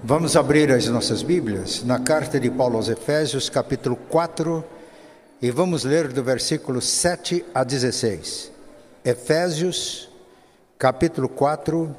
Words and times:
Vamos 0.00 0.36
abrir 0.36 0.70
as 0.70 0.86
nossas 0.86 1.22
Bíblias 1.22 1.82
na 1.82 1.98
carta 1.98 2.38
de 2.38 2.48
Paulo 2.48 2.76
aos 2.76 2.88
Efésios, 2.88 3.50
capítulo 3.50 3.96
4, 3.96 4.64
e 5.42 5.50
vamos 5.50 5.82
ler 5.82 6.12
do 6.12 6.22
versículo 6.22 6.80
7 6.80 7.44
a 7.52 7.64
16. 7.64 8.52
Efésios, 9.04 10.08
capítulo 10.78 11.28
4, 11.28 11.94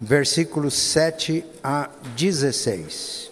versículos 0.00 0.74
7 0.74 1.46
a 1.62 1.90
16. 2.16 3.30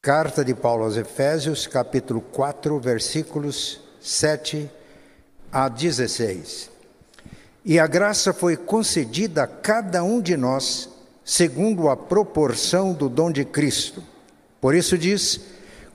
Carta 0.00 0.42
de 0.42 0.54
Paulo 0.54 0.84
aos 0.84 0.96
Efésios, 0.96 1.66
capítulo 1.66 2.22
4, 2.22 2.80
versículos 2.80 3.78
7 4.00 4.70
a 5.52 5.68
16. 5.68 6.71
E 7.64 7.78
a 7.78 7.86
graça 7.86 8.32
foi 8.32 8.56
concedida 8.56 9.44
a 9.44 9.46
cada 9.46 10.02
um 10.02 10.20
de 10.20 10.36
nós, 10.36 10.88
segundo 11.24 11.88
a 11.88 11.96
proporção 11.96 12.92
do 12.92 13.08
dom 13.08 13.30
de 13.30 13.44
Cristo. 13.44 14.02
Por 14.60 14.74
isso 14.74 14.98
diz: 14.98 15.40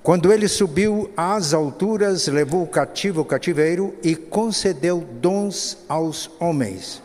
quando 0.02 0.32
ele 0.32 0.48
subiu 0.48 1.12
às 1.18 1.54
alturas, 1.54 2.28
levou 2.28 2.64
o 2.64 2.68
cativo 2.68 3.22
o 3.22 3.26
cativeiro 3.26 3.94
e 4.02 4.16
concedeu 4.16 5.06
dons 5.20 5.78
aos 5.90 6.30
homens. 6.40 7.02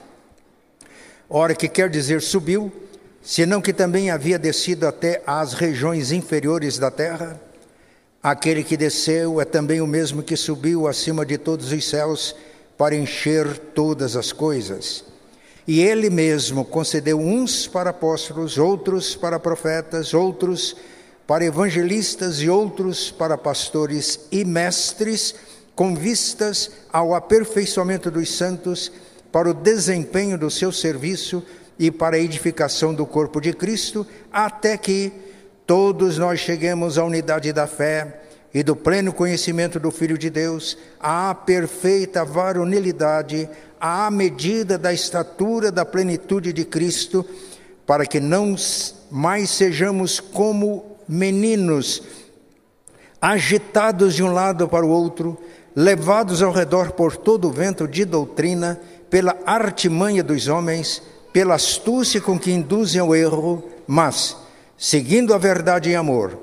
Ora, 1.29 1.55
que 1.55 1.69
quer 1.69 1.91
dizer 1.91 2.23
subiu, 2.23 2.71
senão 3.21 3.61
que 3.61 3.73
também 3.73 4.11
havia 4.11 4.39
descido 4.39 4.87
até 4.87 5.21
às 5.27 5.55
regiões 5.55 6.13
inferiores 6.13 6.79
da 6.79 6.93
terra? 6.93 7.41
Aquele 8.23 8.63
que 8.63 8.77
desceu 8.77 9.41
é 9.41 9.45
também 9.45 9.81
o 9.81 9.87
mesmo 9.87 10.23
que 10.23 10.37
subiu 10.37 10.87
acima 10.87 11.27
de 11.27 11.37
todos 11.37 11.73
os 11.73 11.89
céus 11.89 12.37
para 12.77 12.95
encher 12.95 13.59
todas 13.75 14.17
as 14.17 14.33
coisas. 14.33 15.05
E 15.67 15.81
ele 15.81 16.11
mesmo 16.11 16.65
concedeu 16.65 17.19
uns 17.19 17.67
para 17.69 17.91
apóstolos, 17.91 18.59
outros 18.59 19.15
para 19.15 19.39
profetas, 19.39 20.13
outros 20.13 20.77
para 21.27 21.45
evangelistas 21.45 22.41
e 22.41 22.49
outros 22.49 23.11
para 23.11 23.39
pastores 23.39 24.21
e 24.31 24.45
mestres, 24.45 25.35
com 25.75 25.95
vistas 25.95 26.71
ao 26.93 27.15
aperfeiçoamento 27.15 28.11
dos 28.11 28.37
santos, 28.37 28.91
para 29.31 29.49
o 29.49 29.55
desempenho 29.55 30.37
do 30.37 30.51
seu 30.51 30.71
serviço 30.71 31.43
e 31.79 31.91
para 31.91 32.17
a 32.17 32.21
edificação 32.21 32.93
do 32.93 33.07
corpo 33.07 33.41
de 33.41 33.53
Cristo, 33.53 34.07
até 34.31 34.77
que 34.77 35.13
todos 35.67 36.19
nós 36.19 36.41
cheguemos 36.41 36.99
à 36.99 37.05
unidade 37.05 37.53
da 37.53 37.67
fé 37.67 38.21
e 38.55 38.63
do 38.63 38.77
pleno 38.77 39.13
conhecimento 39.13 39.81
do 39.81 39.91
Filho 39.91 40.19
de 40.19 40.29
Deus, 40.29 40.77
à 41.01 41.35
perfeita 41.35 42.25
varonilidade, 42.25 43.49
à 43.81 44.11
medida 44.11 44.77
da 44.77 44.93
estatura 44.93 45.73
da 45.73 45.85
plenitude 45.85 46.53
de 46.53 46.65
Cristo, 46.65 47.25
para 47.87 48.05
que 48.07 48.21
não 48.21 48.55
mais 49.11 49.51
sejamos 49.51 50.21
como 50.21 50.97
meninos, 51.09 52.03
agitados 53.21 54.15
de 54.15 54.23
um 54.23 54.33
lado 54.33 54.69
para 54.69 54.85
o 54.85 54.91
outro, 54.91 55.39
levados 55.75 56.43
ao 56.43 56.53
redor 56.53 56.93
por 56.93 57.17
todo 57.17 57.49
o 57.49 57.53
vento 57.53 57.89
de 57.89 58.05
doutrina, 58.05 58.81
pela 59.09 59.37
artimanha 59.47 60.23
dos 60.23 60.49
homens, 60.49 61.03
pela 61.33 61.55
astúcia 61.55 62.21
com 62.21 62.39
que 62.39 62.53
induzem 62.53 63.01
ao 63.01 63.15
erro, 63.15 63.63
mas, 63.87 64.37
seguindo 64.77 65.33
a 65.35 65.39
verdade 65.39 65.91
em 65.91 65.97
amor, 65.97 66.39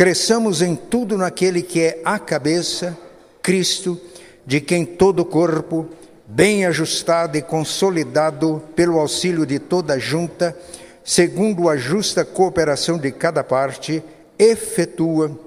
cresçamos 0.00 0.62
em 0.62 0.74
tudo 0.74 1.18
naquele 1.18 1.60
que 1.60 1.78
é 1.78 2.00
a 2.06 2.18
cabeça, 2.18 2.96
Cristo, 3.42 4.00
de 4.46 4.58
quem 4.58 4.86
todo 4.86 5.20
o 5.20 5.26
corpo, 5.26 5.90
bem 6.26 6.64
ajustado 6.64 7.36
e 7.36 7.42
consolidado 7.42 8.62
pelo 8.74 8.98
auxílio 8.98 9.44
de 9.44 9.58
toda 9.58 9.92
a 9.92 9.98
junta, 9.98 10.56
segundo 11.04 11.68
a 11.68 11.76
justa 11.76 12.24
cooperação 12.24 12.96
de 12.96 13.12
cada 13.12 13.44
parte, 13.44 14.02
efetua 14.38 15.38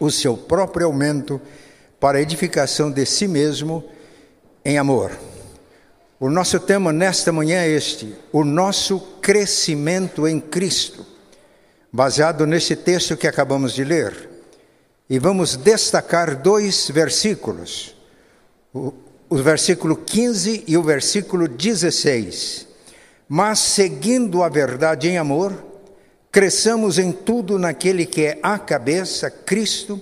o 0.00 0.10
seu 0.10 0.38
próprio 0.38 0.86
aumento 0.86 1.38
para 2.00 2.16
a 2.16 2.22
edificação 2.22 2.90
de 2.90 3.04
si 3.04 3.28
mesmo 3.28 3.84
em 4.64 4.78
amor. 4.78 5.12
O 6.18 6.30
nosso 6.30 6.58
tema 6.60 6.94
nesta 6.94 7.30
manhã 7.30 7.58
é 7.58 7.68
este: 7.68 8.14
o 8.32 8.42
nosso 8.42 8.98
crescimento 9.20 10.26
em 10.26 10.40
Cristo 10.40 11.15
baseado 11.92 12.46
nesse 12.46 12.76
texto 12.76 13.16
que 13.16 13.26
acabamos 13.26 13.72
de 13.72 13.84
ler. 13.84 14.28
E 15.08 15.18
vamos 15.18 15.56
destacar 15.56 16.36
dois 16.36 16.90
versículos, 16.90 17.94
o, 18.74 18.92
o 19.28 19.36
versículo 19.36 19.96
15 19.96 20.64
e 20.66 20.76
o 20.76 20.82
versículo 20.82 21.46
16. 21.46 22.66
Mas 23.28 23.58
seguindo 23.60 24.42
a 24.42 24.48
verdade 24.48 25.08
em 25.08 25.18
amor, 25.18 25.52
cresçamos 26.30 26.98
em 26.98 27.12
tudo 27.12 27.58
naquele 27.58 28.04
que 28.04 28.26
é 28.26 28.38
a 28.42 28.58
cabeça, 28.58 29.30
Cristo, 29.30 30.00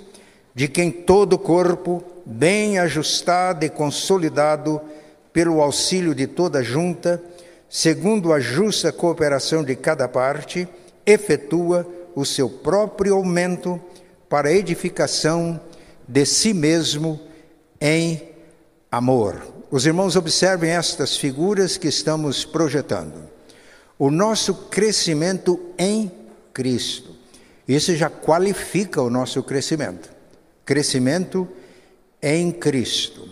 de 0.55 0.69
quem 0.69 0.91
todo 0.91 1.35
o 1.35 1.39
corpo, 1.39 2.03
bem 2.25 2.79
ajustado 2.79 3.65
e 3.65 3.69
consolidado 3.69 4.81
pelo 5.33 5.61
auxílio 5.61 6.15
de 6.15 6.27
toda 6.27 6.63
junta, 6.63 7.23
segundo 7.69 8.33
a 8.33 8.39
justa 8.39 8.93
cooperação 8.93 9.65
de 9.65 9.75
cada 9.75 10.09
parte, 10.09 10.69
efetua 11.07 11.87
o 12.15 12.25
seu 12.25 12.49
próprio 12.49 13.15
aumento 13.15 13.81
para 14.29 14.53
edificação 14.53 15.61
de 16.07 16.25
si 16.25 16.53
mesmo 16.53 17.21
em 17.81 18.31
amor. 18.91 19.43
Os 19.71 19.87
irmãos 19.87 20.17
observem 20.17 20.71
estas 20.71 21.17
figuras 21.17 21.77
que 21.77 21.89
estamos 21.89 22.45
projetando. 22.45 23.29
O 23.99 24.11
nosso 24.11 24.55
crescimento 24.55 25.61
em 25.79 26.11
Cristo. 26.53 27.15
Isso 27.67 27.95
já 27.97 28.11
qualifica 28.11 29.03
o 29.03 29.11
nosso 29.11 29.43
crescimento. 29.43 30.11
Crescimento 30.65 31.49
em 32.23 32.53
Cristo. 32.53 33.29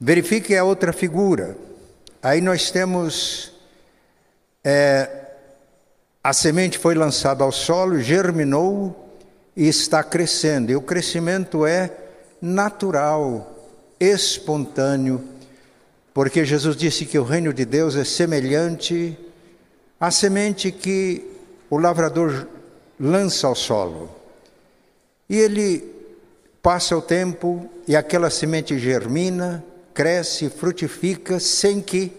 Verifique 0.00 0.56
a 0.56 0.64
outra 0.64 0.92
figura. 0.92 1.56
Aí 2.22 2.40
nós 2.40 2.70
temos 2.70 3.52
é, 4.62 5.23
a 6.24 6.32
semente 6.32 6.78
foi 6.78 6.94
lançada 6.94 7.44
ao 7.44 7.52
solo, 7.52 8.00
germinou 8.00 9.12
e 9.54 9.68
está 9.68 10.02
crescendo. 10.02 10.70
E 10.70 10.76
o 10.76 10.80
crescimento 10.80 11.66
é 11.66 11.92
natural, 12.40 13.54
espontâneo, 14.00 15.22
porque 16.14 16.42
Jesus 16.42 16.78
disse 16.78 17.04
que 17.04 17.18
o 17.18 17.24
reino 17.24 17.52
de 17.52 17.66
Deus 17.66 17.94
é 17.94 18.04
semelhante 18.04 19.18
à 20.00 20.10
semente 20.10 20.72
que 20.72 21.30
o 21.68 21.76
lavrador 21.76 22.48
lança 22.98 23.46
ao 23.46 23.54
solo. 23.54 24.08
E 25.28 25.36
ele 25.36 25.84
passa 26.62 26.96
o 26.96 27.02
tempo 27.02 27.68
e 27.86 27.94
aquela 27.94 28.30
semente 28.30 28.78
germina, 28.78 29.62
cresce, 29.92 30.48
frutifica, 30.48 31.38
sem 31.38 31.82
que 31.82 32.10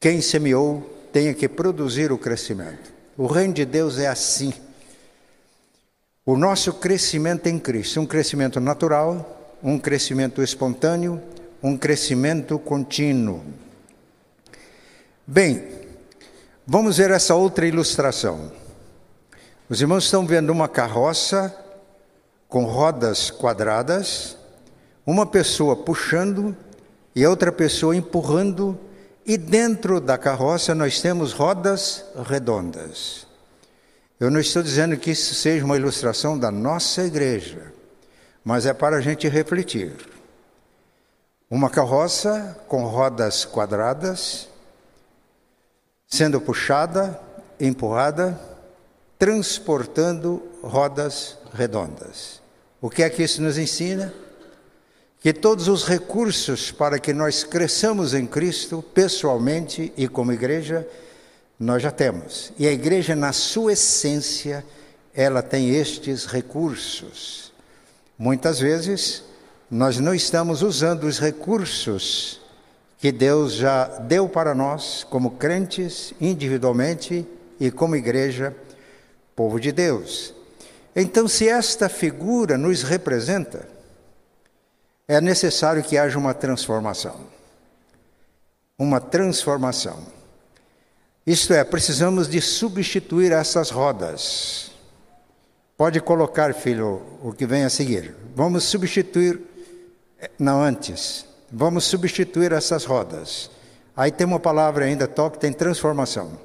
quem 0.00 0.20
semeou 0.20 0.93
tenha 1.14 1.32
que 1.32 1.48
produzir 1.48 2.10
o 2.10 2.18
crescimento. 2.18 2.92
O 3.16 3.28
reino 3.28 3.54
de 3.54 3.64
Deus 3.64 4.00
é 4.00 4.08
assim. 4.08 4.52
O 6.26 6.36
nosso 6.36 6.72
crescimento 6.72 7.46
em 7.46 7.56
Cristo, 7.56 8.00
um 8.00 8.06
crescimento 8.06 8.58
natural, 8.58 9.56
um 9.62 9.78
crescimento 9.78 10.42
espontâneo, 10.42 11.22
um 11.62 11.76
crescimento 11.76 12.58
contínuo. 12.58 13.44
Bem, 15.24 15.62
vamos 16.66 16.96
ver 16.96 17.12
essa 17.12 17.36
outra 17.36 17.64
ilustração. 17.64 18.50
Os 19.68 19.80
irmãos 19.80 20.06
estão 20.06 20.26
vendo 20.26 20.50
uma 20.50 20.66
carroça 20.66 21.54
com 22.48 22.64
rodas 22.64 23.30
quadradas, 23.30 24.36
uma 25.06 25.24
pessoa 25.24 25.76
puxando 25.76 26.56
e 27.14 27.24
outra 27.24 27.52
pessoa 27.52 27.94
empurrando 27.94 28.76
e 29.26 29.36
dentro 29.38 30.00
da 30.00 30.18
carroça 30.18 30.74
nós 30.74 31.00
temos 31.00 31.32
rodas 31.32 32.04
redondas. 32.28 33.26
Eu 34.20 34.30
não 34.30 34.40
estou 34.40 34.62
dizendo 34.62 34.96
que 34.96 35.10
isso 35.10 35.34
seja 35.34 35.64
uma 35.64 35.76
ilustração 35.76 36.38
da 36.38 36.50
nossa 36.50 37.02
igreja, 37.02 37.72
mas 38.44 38.66
é 38.66 38.72
para 38.72 38.96
a 38.96 39.00
gente 39.00 39.28
refletir. 39.28 39.92
Uma 41.50 41.70
carroça 41.70 42.58
com 42.68 42.84
rodas 42.84 43.44
quadradas, 43.44 44.48
sendo 46.06 46.40
puxada, 46.40 47.18
empurrada, 47.60 48.38
transportando 49.18 50.42
rodas 50.62 51.38
redondas. 51.52 52.40
O 52.80 52.90
que 52.90 53.02
é 53.02 53.10
que 53.10 53.22
isso 53.22 53.40
nos 53.40 53.56
ensina? 53.56 54.12
Que 55.24 55.32
todos 55.32 55.68
os 55.68 55.86
recursos 55.86 56.70
para 56.70 56.98
que 56.98 57.10
nós 57.14 57.44
cresçamos 57.44 58.12
em 58.12 58.26
Cristo, 58.26 58.84
pessoalmente 58.92 59.90
e 59.96 60.06
como 60.06 60.34
igreja, 60.34 60.86
nós 61.58 61.82
já 61.82 61.90
temos. 61.90 62.52
E 62.58 62.68
a 62.68 62.70
igreja, 62.70 63.16
na 63.16 63.32
sua 63.32 63.72
essência, 63.72 64.62
ela 65.14 65.40
tem 65.40 65.70
estes 65.70 66.26
recursos. 66.26 67.54
Muitas 68.18 68.60
vezes, 68.60 69.24
nós 69.70 69.98
não 69.98 70.14
estamos 70.14 70.60
usando 70.60 71.04
os 71.04 71.18
recursos 71.18 72.42
que 72.98 73.10
Deus 73.10 73.54
já 73.54 73.86
deu 73.86 74.28
para 74.28 74.54
nós, 74.54 75.06
como 75.08 75.30
crentes, 75.30 76.12
individualmente 76.20 77.26
e 77.58 77.70
como 77.70 77.96
igreja, 77.96 78.54
povo 79.34 79.58
de 79.58 79.72
Deus. 79.72 80.34
Então, 80.94 81.26
se 81.26 81.48
esta 81.48 81.88
figura 81.88 82.58
nos 82.58 82.82
representa, 82.82 83.72
é 85.06 85.20
necessário 85.20 85.82
que 85.82 85.98
haja 85.98 86.18
uma 86.18 86.34
transformação. 86.34 87.20
Uma 88.78 89.00
transformação. 89.00 89.98
Isto 91.26 91.52
é, 91.54 91.62
precisamos 91.64 92.28
de 92.28 92.40
substituir 92.40 93.32
essas 93.32 93.70
rodas. 93.70 94.72
Pode 95.76 96.00
colocar, 96.00 96.54
filho, 96.54 97.02
o 97.22 97.32
que 97.32 97.46
vem 97.46 97.64
a 97.64 97.70
seguir. 97.70 98.14
Vamos 98.34 98.64
substituir, 98.64 99.40
não 100.38 100.62
antes, 100.62 101.26
vamos 101.50 101.84
substituir 101.84 102.52
essas 102.52 102.84
rodas. 102.84 103.50
Aí 103.96 104.10
tem 104.10 104.26
uma 104.26 104.40
palavra 104.40 104.84
ainda, 104.84 105.06
toque, 105.06 105.38
tem 105.38 105.52
transformação. 105.52 106.38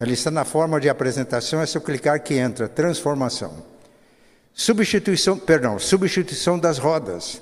Ele 0.00 0.12
está 0.12 0.30
na 0.30 0.44
forma 0.44 0.80
de 0.80 0.88
apresentação, 0.88 1.60
é 1.60 1.66
se 1.66 1.76
eu 1.76 1.82
clicar 1.82 2.22
que 2.22 2.34
entra, 2.34 2.68
transformação. 2.68 3.77
Substituição, 4.60 5.38
perdão, 5.38 5.78
substituição 5.78 6.58
das 6.58 6.78
rodas. 6.78 7.40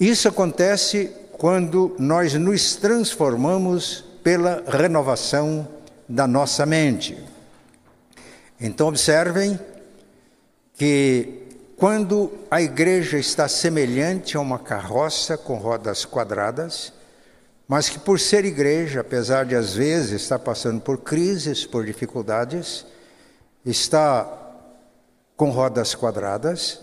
Isso 0.00 0.26
acontece 0.26 1.12
quando 1.32 1.94
nós 1.98 2.32
nos 2.32 2.76
transformamos 2.76 4.02
pela 4.24 4.64
renovação 4.66 5.68
da 6.08 6.26
nossa 6.26 6.64
mente. 6.64 7.22
Então, 8.58 8.88
observem 8.88 9.60
que 10.78 11.42
quando 11.76 12.32
a 12.50 12.62
igreja 12.62 13.18
está 13.18 13.46
semelhante 13.46 14.34
a 14.34 14.40
uma 14.40 14.58
carroça 14.58 15.36
com 15.36 15.56
rodas 15.56 16.06
quadradas, 16.06 16.90
mas 17.68 17.90
que 17.90 17.98
por 17.98 18.18
ser 18.18 18.46
igreja, 18.46 19.02
apesar 19.02 19.44
de 19.44 19.54
às 19.54 19.74
vezes 19.74 20.22
estar 20.22 20.38
passando 20.38 20.80
por 20.80 20.96
crises, 20.96 21.66
por 21.66 21.84
dificuldades, 21.84 22.86
está 23.62 24.47
com 25.38 25.50
rodas 25.50 25.94
quadradas, 25.94 26.80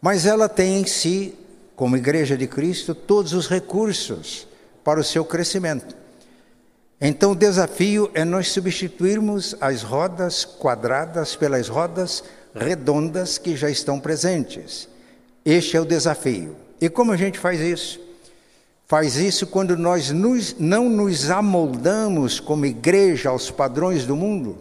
mas 0.00 0.24
ela 0.24 0.48
tem 0.48 0.80
em 0.80 0.86
si, 0.86 1.34
como 1.76 1.94
igreja 1.94 2.38
de 2.38 2.46
Cristo, 2.46 2.94
todos 2.94 3.34
os 3.34 3.46
recursos 3.46 4.48
para 4.82 4.98
o 4.98 5.04
seu 5.04 5.26
crescimento. 5.26 5.94
Então 6.98 7.32
o 7.32 7.36
desafio 7.36 8.10
é 8.14 8.24
nós 8.24 8.50
substituirmos 8.50 9.54
as 9.60 9.82
rodas 9.82 10.46
quadradas 10.46 11.36
pelas 11.36 11.68
rodas 11.68 12.24
redondas 12.54 13.36
que 13.36 13.54
já 13.54 13.68
estão 13.68 14.00
presentes. 14.00 14.88
Este 15.44 15.76
é 15.76 15.80
o 15.80 15.84
desafio. 15.84 16.56
E 16.80 16.88
como 16.88 17.12
a 17.12 17.16
gente 17.16 17.38
faz 17.38 17.60
isso? 17.60 18.00
Faz 18.86 19.16
isso 19.16 19.46
quando 19.46 19.76
nós 19.76 20.10
nos, 20.10 20.56
não 20.58 20.88
nos 20.88 21.30
amoldamos 21.30 22.40
como 22.40 22.64
igreja 22.64 23.28
aos 23.28 23.50
padrões 23.50 24.06
do 24.06 24.16
mundo, 24.16 24.58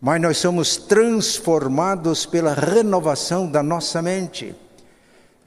mas 0.00 0.20
nós 0.20 0.38
somos 0.38 0.76
transformados 0.76 2.26
pela 2.26 2.54
renovação 2.54 3.50
da 3.50 3.62
nossa 3.62 4.02
mente, 4.02 4.54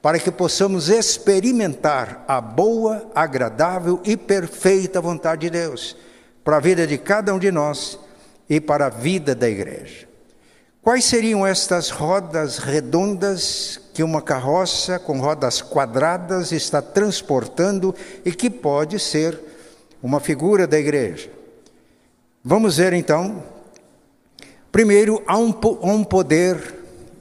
para 0.02 0.18
que 0.18 0.30
possamos 0.30 0.88
experimentar 0.88 2.24
a 2.26 2.40
boa, 2.40 3.10
agradável 3.14 4.00
e 4.04 4.16
perfeita 4.16 5.00
vontade 5.00 5.42
de 5.42 5.50
Deus 5.50 5.96
para 6.42 6.56
a 6.56 6.60
vida 6.60 6.86
de 6.86 6.98
cada 6.98 7.34
um 7.34 7.38
de 7.38 7.50
nós 7.50 7.98
e 8.48 8.60
para 8.60 8.86
a 8.86 8.90
vida 8.90 9.34
da 9.34 9.48
igreja. 9.48 10.08
Quais 10.82 11.04
seriam 11.04 11.46
estas 11.46 11.90
rodas 11.90 12.56
redondas 12.56 13.78
que 13.92 14.02
uma 14.02 14.22
carroça 14.22 14.98
com 14.98 15.20
rodas 15.20 15.60
quadradas 15.60 16.52
está 16.52 16.80
transportando 16.80 17.94
e 18.24 18.32
que 18.32 18.48
pode 18.48 18.98
ser 18.98 19.38
uma 20.02 20.18
figura 20.18 20.66
da 20.66 20.78
igreja? 20.78 21.30
Vamos 22.42 22.78
ver 22.78 22.94
então. 22.94 23.59
Primeiro, 24.72 25.22
há 25.26 25.36
um, 25.36 25.54
um 25.82 26.04
poder 26.04 26.76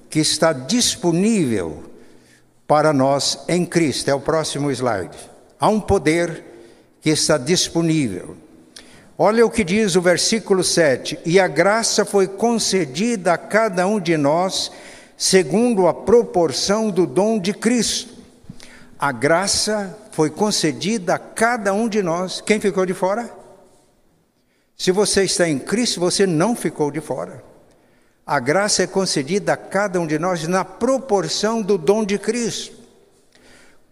que 0.10 0.20
está 0.20 0.54
disponível 0.54 1.84
para 2.68 2.94
nós 2.94 3.40
em 3.48 3.66
Cristo. 3.66 4.10
É 4.10 4.14
o 4.14 4.20
próximo 4.20 4.72
slide. 4.72 5.18
Há 5.60 5.68
um 5.68 5.80
poder 5.80 6.44
que 7.02 7.10
está 7.10 7.38
disponível. 7.38 8.38
Olha 9.18 9.46
o 9.46 9.50
que 9.50 9.64
diz 9.64 9.96
o 9.96 10.02
versículo 10.02 10.64
7: 10.64 11.20
E 11.26 11.40
a 11.40 11.48
graça 11.48 12.06
foi 12.06 12.28
concedida 12.28 13.34
a 13.34 13.38
cada 13.38 13.86
um 13.88 14.00
de 14.00 14.16
nós, 14.16 14.72
segundo 15.18 15.88
a 15.88 15.94
proporção 15.94 16.90
do 16.90 17.06
dom 17.06 17.40
de 17.40 17.54
Cristo. 17.54 18.14
A 18.98 19.12
graça 19.12 19.98
foi 20.12 20.30
concedida 20.30 21.16
a 21.16 21.20
cada 21.20 21.74
um 21.74 21.90
de 21.90 22.04
nós. 22.04 22.42
Quem 22.42 22.60
ficou 22.60 22.86
de 22.86 22.94
fora? 22.94 23.39
Se 24.80 24.94
você 24.94 25.26
está 25.26 25.46
em 25.46 25.60
Cristo, 25.60 26.00
você 26.00 26.26
não 26.26 26.56
ficou 26.56 26.90
de 26.90 27.02
fora. 27.02 27.44
A 28.26 28.40
graça 28.40 28.82
é 28.82 28.88
concedida 28.88 29.52
a 29.52 29.58
cada 29.58 30.00
um 30.00 30.08
de 30.08 30.18
nós 30.18 30.48
na 30.48 30.64
proporção 30.64 31.62
do 31.62 31.78
dom 31.78 32.06
de 32.06 32.18
Cristo. 32.18 32.78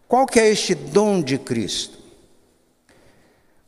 Qual 0.08 0.26
que 0.26 0.40
é 0.40 0.48
este 0.50 0.74
dom 0.74 1.22
de 1.22 1.38
Cristo? 1.38 1.98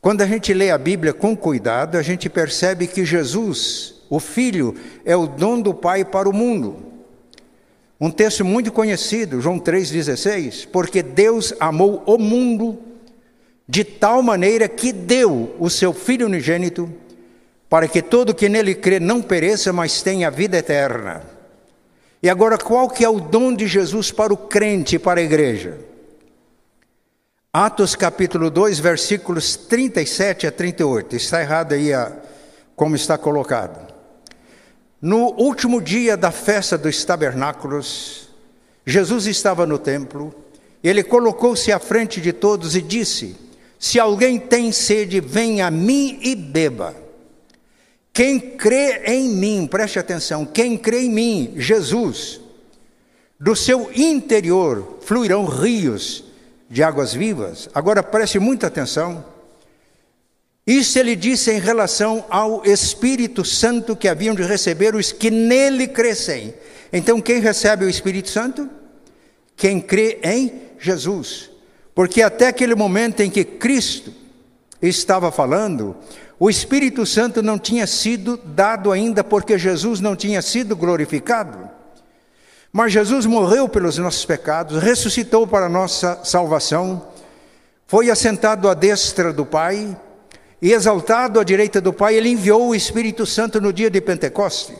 Quando 0.00 0.22
a 0.22 0.26
gente 0.26 0.54
lê 0.54 0.70
a 0.70 0.78
Bíblia 0.78 1.12
com 1.12 1.36
cuidado, 1.36 1.98
a 1.98 2.02
gente 2.02 2.30
percebe 2.30 2.86
que 2.86 3.04
Jesus, 3.04 3.96
o 4.08 4.18
Filho, 4.18 4.74
é 5.04 5.14
o 5.14 5.26
dom 5.26 5.60
do 5.60 5.74
Pai 5.74 6.06
para 6.06 6.26
o 6.26 6.32
mundo. 6.32 6.82
Um 8.00 8.10
texto 8.10 8.46
muito 8.46 8.72
conhecido, 8.72 9.42
João 9.42 9.60
3,16, 9.60 10.66
porque 10.72 11.02
Deus 11.02 11.52
amou 11.60 12.02
o 12.06 12.16
mundo 12.16 12.78
de 13.68 13.84
tal 13.84 14.22
maneira 14.22 14.66
que 14.66 14.90
deu 14.90 15.54
o 15.60 15.68
seu 15.68 15.92
Filho 15.92 16.24
unigênito, 16.24 16.90
para 17.70 17.86
que 17.86 18.02
todo 18.02 18.34
que 18.34 18.48
nele 18.48 18.74
crê 18.74 18.98
não 18.98 19.22
pereça, 19.22 19.72
mas 19.72 20.02
tenha 20.02 20.28
vida 20.28 20.58
eterna. 20.58 21.22
E 22.20 22.28
agora, 22.28 22.58
qual 22.58 22.90
que 22.90 23.04
é 23.04 23.08
o 23.08 23.20
dom 23.20 23.54
de 23.54 23.68
Jesus 23.68 24.10
para 24.10 24.34
o 24.34 24.36
crente 24.36 24.96
e 24.96 24.98
para 24.98 25.20
a 25.20 25.22
igreja? 25.22 25.78
Atos 27.52 27.94
capítulo 27.94 28.50
2, 28.50 28.80
versículos 28.80 29.54
37 29.54 30.48
a 30.48 30.52
38. 30.52 31.14
Está 31.14 31.40
errado 31.40 31.72
aí 31.72 31.94
a, 31.94 32.12
como 32.74 32.96
está 32.96 33.16
colocado. 33.16 33.94
No 35.00 35.32
último 35.40 35.80
dia 35.80 36.16
da 36.16 36.32
festa 36.32 36.76
dos 36.76 37.04
tabernáculos, 37.04 38.30
Jesus 38.84 39.26
estava 39.26 39.64
no 39.64 39.78
templo, 39.78 40.34
ele 40.82 41.04
colocou-se 41.04 41.70
à 41.70 41.78
frente 41.78 42.20
de 42.20 42.32
todos 42.32 42.74
e 42.74 42.82
disse: 42.82 43.36
Se 43.78 44.00
alguém 44.00 44.40
tem 44.40 44.72
sede, 44.72 45.20
venha 45.20 45.68
a 45.68 45.70
mim 45.70 46.18
e 46.20 46.34
beba. 46.34 47.09
Quem 48.12 48.40
crê 48.40 49.02
em 49.06 49.28
mim, 49.28 49.66
preste 49.66 49.98
atenção, 49.98 50.44
quem 50.44 50.76
crê 50.76 51.02
em 51.02 51.10
mim, 51.10 51.54
Jesus, 51.56 52.40
do 53.38 53.56
seu 53.56 53.90
interior 53.94 54.98
fluirão 55.00 55.44
rios 55.44 56.24
de 56.68 56.82
águas 56.82 57.14
vivas. 57.14 57.68
Agora 57.74 58.02
preste 58.02 58.38
muita 58.38 58.66
atenção. 58.66 59.24
Isso 60.66 60.98
ele 60.98 61.16
disse 61.16 61.50
em 61.50 61.58
relação 61.58 62.24
ao 62.28 62.64
Espírito 62.64 63.44
Santo 63.44 63.96
que 63.96 64.06
haviam 64.06 64.34
de 64.34 64.42
receber 64.42 64.94
os 64.94 65.10
que 65.10 65.30
nele 65.30 65.88
crescem. 65.88 66.54
Então, 66.92 67.20
quem 67.20 67.40
recebe 67.40 67.84
o 67.84 67.90
Espírito 67.90 68.28
Santo? 68.28 68.68
Quem 69.56 69.80
crê 69.80 70.20
em 70.22 70.52
Jesus. 70.78 71.50
Porque 71.94 72.22
até 72.22 72.48
aquele 72.48 72.74
momento 72.74 73.20
em 73.20 73.30
que 73.30 73.44
Cristo 73.44 74.12
estava 74.80 75.32
falando, 75.32 75.96
o 76.42 76.48
Espírito 76.48 77.04
Santo 77.04 77.42
não 77.42 77.58
tinha 77.58 77.86
sido 77.86 78.38
dado 78.42 78.90
ainda, 78.90 79.22
porque 79.22 79.58
Jesus 79.58 80.00
não 80.00 80.16
tinha 80.16 80.40
sido 80.40 80.74
glorificado. 80.74 81.68
Mas 82.72 82.94
Jesus 82.94 83.26
morreu 83.26 83.68
pelos 83.68 83.98
nossos 83.98 84.24
pecados, 84.24 84.82
ressuscitou 84.82 85.46
para 85.46 85.66
a 85.66 85.68
nossa 85.68 86.24
salvação, 86.24 87.08
foi 87.86 88.08
assentado 88.08 88.70
à 88.70 88.74
destra 88.74 89.34
do 89.34 89.44
Pai 89.44 89.94
e 90.62 90.72
exaltado 90.72 91.38
à 91.38 91.44
direita 91.44 91.78
do 91.78 91.92
Pai, 91.92 92.14
ele 92.14 92.30
enviou 92.30 92.68
o 92.68 92.74
Espírito 92.74 93.26
Santo 93.26 93.60
no 93.60 93.70
dia 93.70 93.90
de 93.90 94.00
Pentecoste. 94.00 94.74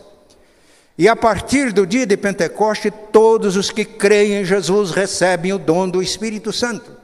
E 0.96 1.06
a 1.08 1.14
partir 1.14 1.74
do 1.74 1.86
dia 1.86 2.06
de 2.06 2.16
Pentecoste, 2.16 2.90
todos 2.90 3.54
os 3.56 3.70
que 3.70 3.84
creem 3.84 4.40
em 4.40 4.44
Jesus 4.46 4.92
recebem 4.92 5.52
o 5.52 5.58
dom 5.58 5.86
do 5.90 6.02
Espírito 6.02 6.54
Santo. 6.54 7.00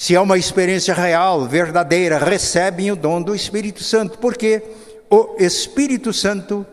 Se 0.00 0.14
é 0.14 0.20
uma 0.20 0.38
experiência 0.38 0.94
real, 0.94 1.48
verdadeira, 1.48 2.18
recebem 2.18 2.92
o 2.92 2.94
dom 2.94 3.20
do 3.20 3.34
Espírito 3.34 3.82
Santo, 3.82 4.16
porque 4.18 4.62
o 5.10 5.34
Espírito 5.40 6.12
Santo 6.12 6.64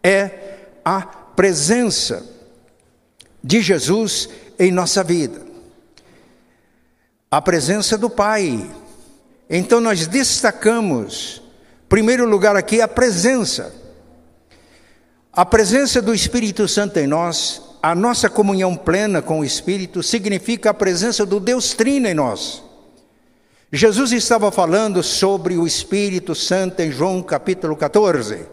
é 0.00 0.58
a 0.84 1.00
presença 1.00 2.24
de 3.42 3.60
Jesus 3.60 4.28
em 4.56 4.70
nossa 4.70 5.02
vida. 5.02 5.42
A 7.28 7.42
presença 7.42 7.98
do 7.98 8.08
Pai. 8.08 8.70
Então 9.48 9.80
nós 9.80 10.06
destacamos, 10.06 11.42
primeiro 11.88 12.24
lugar 12.24 12.54
aqui, 12.54 12.80
a 12.80 12.86
presença. 12.86 13.74
A 15.32 15.44
presença 15.44 16.00
do 16.00 16.14
Espírito 16.14 16.68
Santo 16.68 17.00
em 17.00 17.08
nós 17.08 17.69
a 17.82 17.94
nossa 17.94 18.28
comunhão 18.28 18.76
plena 18.76 19.22
com 19.22 19.40
o 19.40 19.44
Espírito 19.44 20.02
significa 20.02 20.70
a 20.70 20.74
presença 20.74 21.24
do 21.24 21.40
Deus 21.40 21.72
Trino 21.72 22.06
em 22.06 22.14
nós. 22.14 22.62
Jesus 23.72 24.12
estava 24.12 24.50
falando 24.50 25.02
sobre 25.02 25.56
o 25.56 25.66
Espírito 25.66 26.34
Santo 26.34 26.80
em 26.80 26.90
João 26.90 27.22
capítulo 27.22 27.76
14. 27.76 28.46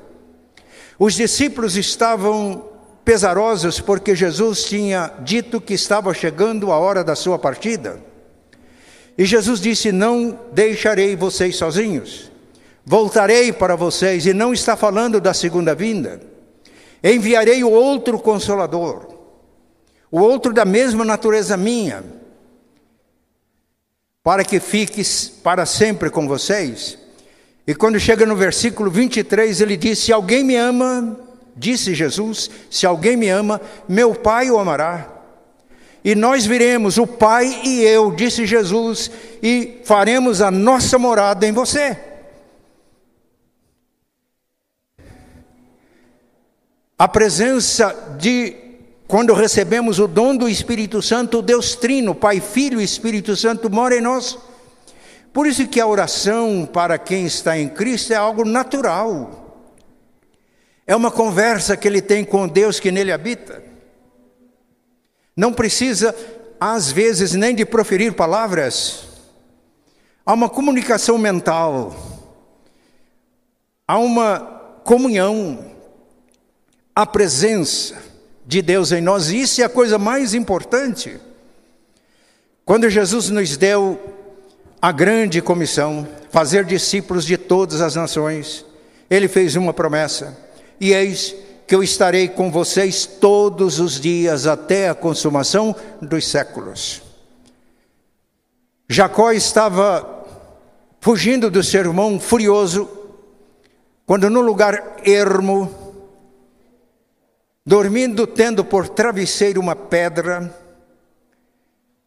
Os 1.00 1.16
discípulos 1.16 1.76
estavam 1.76 2.70
pesarosos 3.04 3.80
porque 3.80 4.16
Jesus 4.16 4.66
tinha 4.66 5.12
dito 5.24 5.60
que 5.60 5.74
estava 5.74 6.14
chegando 6.14 6.72
a 6.72 6.78
hora 6.78 7.04
da 7.04 7.16
sua 7.16 7.40
partida. 7.40 8.00
E 9.18 9.26
Jesus 9.26 9.60
disse: 9.60 9.92
Não 9.92 10.40
deixarei 10.52 11.16
vocês 11.16 11.56
sozinhos, 11.56 12.32
voltarei 12.86 13.52
para 13.52 13.76
vocês, 13.76 14.26
e 14.26 14.34
não 14.34 14.54
está 14.54 14.76
falando 14.76 15.20
da 15.20 15.34
segunda 15.34 15.74
vinda. 15.74 16.22
Enviarei 17.04 17.64
o 17.64 17.72
outro 17.72 18.20
consolador, 18.20 19.17
o 20.12 20.20
outro 20.20 20.54
da 20.54 20.66
mesma 20.66 21.04
natureza 21.04 21.58
minha, 21.58 22.04
para 24.24 24.44
que 24.44 24.60
fique 24.60 25.04
para 25.44 25.66
sempre 25.66 26.10
com 26.10 26.28
vocês. 26.28 26.98
E 27.66 27.76
quando 27.76 28.00
chega 28.00 28.26
no 28.26 28.36
versículo 28.36 28.90
23, 28.90 29.62
ele 29.62 29.76
diz: 29.76 30.00
Se 30.00 30.14
alguém 30.14 30.44
me 30.44 30.56
ama, 30.56 31.20
disse 31.58 31.96
Jesus, 31.96 32.50
se 32.70 32.86
alguém 32.86 33.18
me 33.18 33.28
ama, 33.28 33.60
meu 33.90 34.14
Pai 34.14 34.50
o 34.52 34.60
amará. 34.60 35.14
E 36.04 36.16
nós 36.16 36.46
viremos, 36.46 36.98
o 36.98 37.06
Pai 37.06 37.62
e 37.66 37.82
eu, 37.82 38.12
disse 38.12 38.46
Jesus, 38.46 39.12
e 39.44 39.82
faremos 39.84 40.42
a 40.42 40.50
nossa 40.50 40.98
morada 40.98 41.46
em 41.46 41.52
você. 41.52 41.98
A 46.98 47.08
presença 47.08 48.16
de, 48.18 48.56
quando 49.08 49.34
recebemos 49.34 50.00
o 50.00 50.08
dom 50.08 50.36
do 50.36 50.50
Espírito 50.50 51.02
Santo, 51.02 51.42
Deus 51.42 51.76
Trino, 51.76 52.14
Pai, 52.14 52.42
Filho 52.42 52.82
e 52.82 52.84
Espírito 52.84 53.38
Santo 53.38 53.70
mora 53.70 53.96
em 53.96 54.02
nós. 54.02 54.38
Por 55.32 55.48
isso 55.48 55.66
que 55.68 55.80
a 55.80 55.88
oração 55.88 56.68
para 56.72 56.98
quem 56.98 57.26
está 57.26 57.58
em 57.58 57.70
Cristo 57.70 58.12
é 58.12 58.18
algo 58.18 58.44
natural. 58.44 59.64
É 60.86 60.94
uma 60.94 61.10
conversa 61.10 61.78
que 61.78 61.88
ele 61.88 62.02
tem 62.02 62.26
com 62.26 62.50
Deus 62.50 62.82
que 62.82 62.92
nele 62.92 63.14
habita. 63.14 63.64
Não 65.36 65.54
precisa, 65.54 66.14
às 66.60 66.92
vezes, 66.92 67.34
nem 67.34 67.56
de 67.56 67.66
proferir 67.66 68.14
palavras. 68.14 69.08
Há 70.26 70.34
uma 70.34 70.50
comunicação 70.50 71.18
mental. 71.18 71.96
Há 73.88 73.98
uma 74.00 74.40
comunhão 74.84 75.72
a 76.94 77.06
presença 77.06 78.07
de 78.48 78.62
Deus 78.62 78.94
em 78.94 79.02
nós. 79.02 79.30
E 79.30 79.42
isso 79.42 79.62
é 79.62 79.66
a 79.66 79.70
coisa 79.70 80.00
mais 80.00 80.34
importante. 80.34 81.20
Quando 82.66 82.90
Jesus 82.90 83.30
nos 83.30 83.58
deu 83.58 84.00
a 84.82 84.92
grande 84.92 85.42
comissão, 85.42 86.08
fazer 86.32 86.64
discípulos 86.64 87.26
de 87.26 87.38
todas 87.38 87.82
as 87.82 87.96
nações, 87.96 88.66
ele 89.10 89.28
fez 89.28 89.56
uma 89.56 89.74
promessa: 89.74 90.36
e 90.80 90.94
eis 90.94 91.36
que 91.68 91.76
eu 91.76 91.84
estarei 91.84 92.30
com 92.30 92.50
vocês 92.50 93.06
todos 93.06 93.80
os 93.80 94.00
dias 94.00 94.48
até 94.48 94.88
a 94.88 94.96
consumação 94.96 95.76
dos 96.02 96.26
séculos. 96.26 97.02
Jacó 98.90 99.34
estava 99.34 100.26
fugindo 101.02 101.52
do 101.52 101.62
seu 101.62 101.82
irmão 101.82 102.18
furioso, 102.18 102.90
quando 104.06 104.30
no 104.30 104.40
lugar 104.40 104.96
ermo, 105.04 105.87
dormindo 107.68 108.26
tendo 108.26 108.64
por 108.64 108.88
travesseiro 108.88 109.60
uma 109.60 109.76
pedra, 109.76 110.58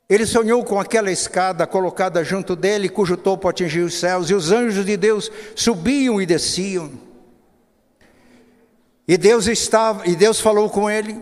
ele 0.08 0.24
sonhou 0.24 0.64
com 0.64 0.80
aquela 0.80 1.12
escada 1.12 1.66
colocada 1.66 2.24
junto 2.24 2.56
dele, 2.56 2.88
cujo 2.88 3.14
topo 3.14 3.46
atingia 3.46 3.84
os 3.84 3.92
céus, 3.92 4.30
e 4.30 4.34
os 4.34 4.50
anjos 4.50 4.86
de 4.86 4.96
Deus 4.96 5.30
subiam 5.54 6.18
e 6.18 6.24
desciam. 6.24 6.90
E 9.06 9.18
Deus 9.18 9.46
estava, 9.46 10.08
e 10.08 10.16
Deus 10.16 10.40
falou 10.40 10.70
com 10.70 10.88
ele. 10.88 11.20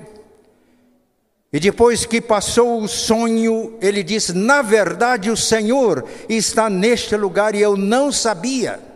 E 1.52 1.58
depois 1.58 2.06
que 2.06 2.20
passou 2.20 2.80
o 2.80 2.86
sonho, 2.86 3.76
ele 3.80 4.04
disse: 4.04 4.32
"Na 4.32 4.62
verdade, 4.62 5.30
o 5.32 5.36
Senhor 5.36 6.04
está 6.28 6.70
neste 6.70 7.16
lugar 7.16 7.56
e 7.56 7.60
eu 7.60 7.76
não 7.76 8.12
sabia". 8.12 8.87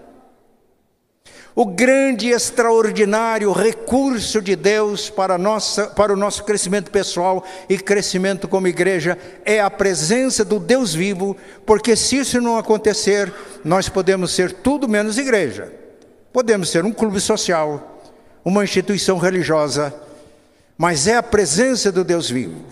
O 1.54 1.66
grande 1.66 2.28
e 2.28 2.32
extraordinário 2.32 3.52
recurso 3.52 4.40
de 4.40 4.56
Deus 4.56 5.10
para, 5.10 5.36
nossa, 5.36 5.86
para 5.86 6.12
o 6.12 6.16
nosso 6.16 6.44
crescimento 6.44 6.90
pessoal 6.90 7.44
e 7.68 7.76
crescimento 7.76 8.48
como 8.48 8.68
igreja 8.68 9.18
é 9.44 9.60
a 9.60 9.70
presença 9.70 10.46
do 10.46 10.58
Deus 10.58 10.94
vivo, 10.94 11.36
porque 11.66 11.94
se 11.94 12.16
isso 12.16 12.40
não 12.40 12.56
acontecer, 12.56 13.30
nós 13.62 13.86
podemos 13.86 14.32
ser 14.32 14.50
tudo 14.50 14.88
menos 14.88 15.18
igreja. 15.18 15.70
Podemos 16.32 16.70
ser 16.70 16.86
um 16.86 16.92
clube 16.92 17.20
social, 17.20 18.00
uma 18.42 18.64
instituição 18.64 19.18
religiosa, 19.18 19.94
mas 20.78 21.06
é 21.06 21.16
a 21.16 21.22
presença 21.22 21.92
do 21.92 22.02
Deus 22.02 22.30
vivo. 22.30 22.64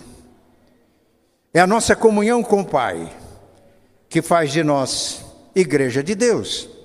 É 1.53 1.61
a 1.61 1.67
nossa 1.67 1.95
comunhão 1.95 2.43
com 2.43 2.63
o 2.63 2.67
Pai 2.67 3.13
que 4.09 4.23
faz 4.23 4.51
de 4.51 4.65
nós 4.65 5.23
igreja 5.55 6.03
de 6.03 6.15
Deus 6.15 6.80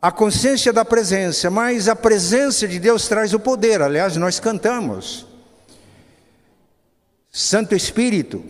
a 0.00 0.12
consciência 0.12 0.72
da 0.72 0.84
presença, 0.84 1.50
mas 1.50 1.88
a 1.88 1.96
presença 1.96 2.68
de 2.68 2.78
Deus 2.78 3.08
traz 3.08 3.34
o 3.34 3.40
poder. 3.40 3.82
Aliás, 3.82 4.16
nós 4.16 4.38
cantamos. 4.38 5.26
Santo 7.30 7.74
Espírito, 7.74 8.44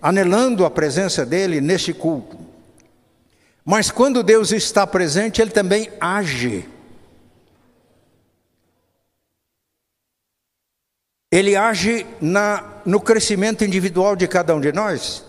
anelando 0.00 0.64
a 0.64 0.70
presença 0.70 1.24
dele 1.24 1.60
neste 1.60 1.94
culto. 1.94 2.38
Mas 3.64 3.90
quando 3.90 4.22
Deus 4.22 4.52
está 4.52 4.86
presente, 4.86 5.40
ele 5.40 5.50
também 5.50 5.90
age. 5.98 6.68
Ele 11.32 11.56
age 11.56 12.06
na, 12.20 12.82
no 12.84 13.00
crescimento 13.00 13.64
individual 13.64 14.14
de 14.14 14.28
cada 14.28 14.54
um 14.54 14.60
de 14.60 14.72
nós. 14.72 15.24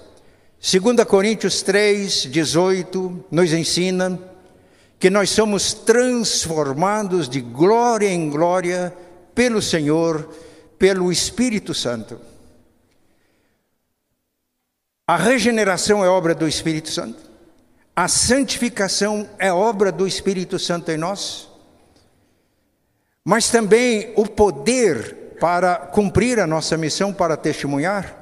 2 0.60 1.04
Coríntios 1.06 1.62
3, 1.62 2.24
18 2.24 3.26
nos 3.32 3.54
ensina 3.54 4.20
que 5.00 5.10
nós 5.10 5.30
somos 5.30 5.74
transformados 5.74 7.30
de 7.30 7.42
glória 7.42 8.08
em 8.08 8.30
glória 8.30 8.96
pelo 9.36 9.62
Senhor, 9.62 10.28
pelo 10.80 11.12
Espírito 11.12 11.74
Santo. 11.74 12.20
A 15.06 15.16
regeneração 15.16 16.04
é 16.04 16.10
obra 16.10 16.34
do 16.34 16.48
Espírito 16.48 16.90
Santo. 16.90 17.20
A 17.96 18.08
santificação 18.08 19.30
é 19.40 19.52
obra 19.52 19.92
do 19.92 20.08
Espírito 20.08 20.60
Santo 20.60 20.92
em 20.92 20.98
nós. 20.98 21.48
Mas 23.24 23.50
também 23.50 24.14
o 24.16 24.26
poder 24.26 25.36
para 25.40 25.76
cumprir 25.76 26.40
a 26.40 26.48
nossa 26.48 26.76
missão 26.76 27.14
para 27.14 27.38
testemunhar 27.38 28.17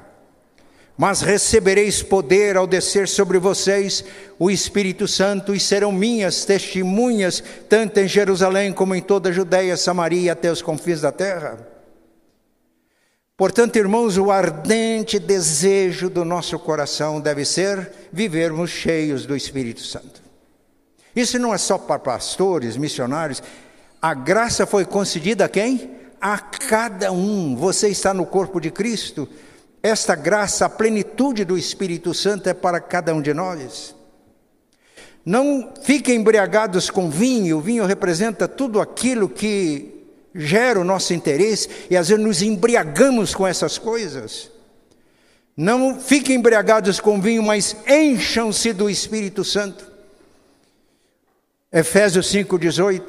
mas 0.96 1.20
recebereis 1.20 2.02
poder 2.02 2.56
ao 2.56 2.66
descer 2.66 3.06
sobre 3.06 3.38
vocês 3.38 4.04
o 4.38 4.50
Espírito 4.50 5.06
Santo 5.06 5.54
e 5.54 5.60
serão 5.60 5.92
minhas 5.92 6.44
testemunhas, 6.44 7.42
tanto 7.68 8.00
em 8.00 8.08
Jerusalém 8.08 8.72
como 8.72 8.94
em 8.94 9.02
toda 9.02 9.28
a 9.28 9.32
Judéia, 9.32 9.76
Samaria 9.76 10.32
até 10.32 10.50
os 10.50 10.62
confins 10.62 11.02
da 11.02 11.12
terra. 11.12 11.58
Portanto, 13.36 13.76
irmãos, 13.76 14.16
o 14.16 14.30
ardente 14.30 15.18
desejo 15.18 16.08
do 16.08 16.24
nosso 16.24 16.58
coração 16.58 17.20
deve 17.20 17.44
ser 17.44 17.92
vivermos 18.10 18.70
cheios 18.70 19.26
do 19.26 19.36
Espírito 19.36 19.82
Santo. 19.82 20.22
Isso 21.14 21.38
não 21.38 21.52
é 21.52 21.58
só 21.58 21.76
para 21.76 21.98
pastores, 21.98 22.78
missionários. 22.78 23.42
A 24.00 24.14
graça 24.14 24.66
foi 24.66 24.86
concedida 24.86 25.44
a 25.44 25.48
quem? 25.50 25.90
A 26.18 26.38
cada 26.38 27.12
um. 27.12 27.54
Você 27.56 27.88
está 27.88 28.14
no 28.14 28.24
corpo 28.24 28.58
de 28.58 28.70
Cristo. 28.70 29.28
Esta 29.86 30.16
graça, 30.16 30.66
a 30.66 30.68
plenitude 30.68 31.44
do 31.44 31.56
Espírito 31.56 32.12
Santo 32.12 32.48
é 32.48 32.54
para 32.54 32.80
cada 32.80 33.14
um 33.14 33.22
de 33.22 33.32
nós. 33.32 33.94
Não 35.24 35.72
fiquem 35.80 36.16
embriagados 36.16 36.90
com 36.90 37.08
vinho, 37.08 37.58
o 37.58 37.60
vinho 37.60 37.86
representa 37.86 38.48
tudo 38.48 38.80
aquilo 38.80 39.28
que 39.28 40.04
gera 40.34 40.80
o 40.80 40.84
nosso 40.84 41.14
interesse 41.14 41.68
e 41.88 41.96
às 41.96 42.08
vezes 42.08 42.24
nos 42.24 42.42
embriagamos 42.42 43.32
com 43.32 43.46
essas 43.46 43.78
coisas. 43.78 44.50
Não 45.56 46.00
fiquem 46.00 46.34
embriagados 46.34 46.98
com 46.98 47.20
vinho, 47.20 47.44
mas 47.44 47.76
encham-se 47.86 48.72
do 48.72 48.90
Espírito 48.90 49.44
Santo. 49.44 49.88
Efésios 51.72 52.26
5,18. 52.32 53.02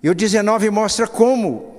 E 0.00 0.08
o 0.08 0.14
19 0.14 0.70
mostra 0.70 1.08
como 1.08 1.77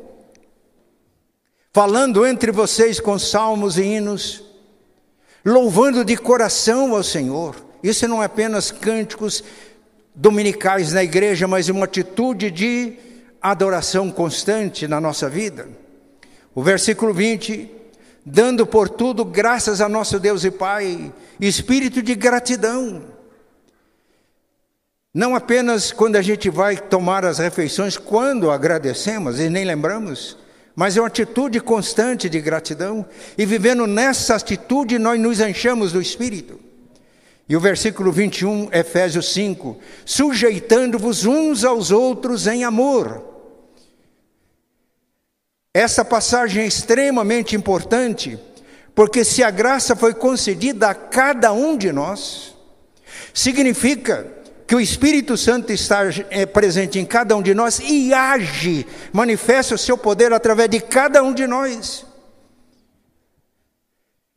falando 1.72 2.26
entre 2.26 2.52
vocês 2.52 3.00
com 3.00 3.20
salmos 3.20 3.78
e 3.78 3.84
hinos, 3.84 4.44
louvando 5.46 6.04
de 6.04 6.18
coração 6.18 6.96
ao 6.96 7.04
Senhor. 7.04 7.56
Isso 7.82 8.08
não 8.08 8.22
é 8.22 8.26
apenas 8.26 8.72
cânticos 8.72 9.44
dominicais 10.14 10.94
na 10.94 11.04
igreja, 11.04 11.48
mas 11.48 11.70
uma 11.70 11.86
atitude 11.86 12.52
de 12.52 12.98
adoração 13.42 14.12
constante 14.12 14.88
na 14.88 15.00
nossa 15.00 15.30
vida. 15.30 15.68
O 16.54 16.62
versículo 16.62 17.14
20: 17.14 17.72
dando 18.26 18.66
por 18.66 18.90
tudo 18.90 19.24
graças 19.24 19.80
a 19.82 19.88
nosso 19.88 20.20
Deus 20.20 20.44
e 20.44 20.52
Pai, 20.52 21.14
espírito 21.40 22.02
de 22.02 22.16
gratidão. 22.16 23.04
Não 25.14 25.36
apenas 25.36 25.92
quando 25.92 26.18
a 26.18 26.22
gente 26.22 26.50
vai 26.50 26.78
tomar 26.78 27.26
as 27.26 27.40
refeições, 27.40 27.98
quando 27.98 28.52
agradecemos 28.52 29.40
e 29.40 29.50
nem 29.50 29.66
lembramos, 29.66 30.38
mas 30.80 30.96
é 30.96 31.02
uma 31.02 31.08
atitude 31.08 31.60
constante 31.60 32.30
de 32.30 32.40
gratidão, 32.40 33.06
e 33.38 33.46
vivendo 33.46 33.86
nessa 33.86 34.36
atitude 34.36 34.98
nós 34.98 35.20
nos 35.20 35.42
enchemos 35.42 35.92
do 35.92 36.02
Espírito. 36.02 36.58
E 37.50 37.56
o 37.58 37.60
versículo 37.60 38.14
21, 38.14 38.70
Efésios 38.72 39.34
5: 39.34 39.78
sujeitando-vos 40.06 41.26
uns 41.26 41.66
aos 41.66 41.92
outros 41.92 42.48
em 42.48 42.64
amor. 42.64 43.22
Essa 45.74 46.06
passagem 46.06 46.64
é 46.64 46.68
extremamente 46.68 47.58
importante, 47.58 48.40
porque 48.96 49.26
se 49.26 49.44
a 49.44 49.52
graça 49.52 49.98
foi 49.98 50.14
concedida 50.14 50.92
a 50.92 50.96
cada 50.96 51.52
um 51.52 51.76
de 51.76 51.92
nós, 51.92 52.56
significa 53.34 54.39
que 54.70 54.76
o 54.76 54.80
Espírito 54.80 55.36
Santo 55.36 55.74
está 55.74 56.02
é, 56.30 56.46
presente 56.46 57.00
em 57.00 57.04
cada 57.04 57.36
um 57.36 57.42
de 57.42 57.56
nós 57.56 57.80
e 57.80 58.14
age, 58.14 58.86
manifesta 59.12 59.74
o 59.74 59.80
seu 59.80 59.98
poder 59.98 60.32
através 60.32 60.70
de 60.70 60.80
cada 60.80 61.24
um 61.24 61.34
de 61.34 61.48
nós. 61.48 62.06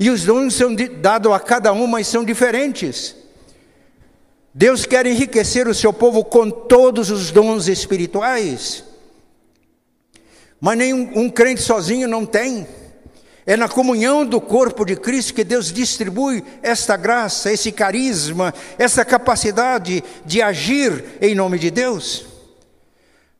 E 0.01 0.09
os 0.09 0.25
dons 0.25 0.55
são 0.55 0.75
dados 0.75 1.31
a 1.31 1.39
cada 1.39 1.71
um, 1.75 1.87
mas 1.87 2.07
são 2.07 2.25
diferentes. 2.25 3.15
Deus 4.55 4.87
quer 4.87 5.05
enriquecer 5.05 5.69
o 5.69 5.75
seu 5.75 5.93
povo 5.93 6.25
com 6.25 6.51
todos 6.51 7.11
os 7.11 7.31
dons 7.31 7.69
espirituais, 7.69 8.85
mas 10.59 10.79
nenhum 10.79 11.13
um 11.15 11.29
crente 11.29 11.61
sozinho 11.61 12.09
não 12.09 12.25
tem. 12.25 12.67
É 13.45 13.57
na 13.57 13.69
comunhão 13.69 14.25
do 14.25 14.41
corpo 14.41 14.85
de 14.85 14.95
Cristo 14.95 15.35
que 15.35 15.43
Deus 15.43 15.73
distribui 15.73 16.45
esta 16.63 16.97
graça, 16.97 17.53
esse 17.53 17.73
carisma, 17.73 18.55
essa 18.79 19.05
capacidade 19.05 20.03
de 20.25 20.41
agir 20.41 21.05
em 21.21 21.35
nome 21.35 21.59
de 21.59 21.71
Deus. 21.71 22.27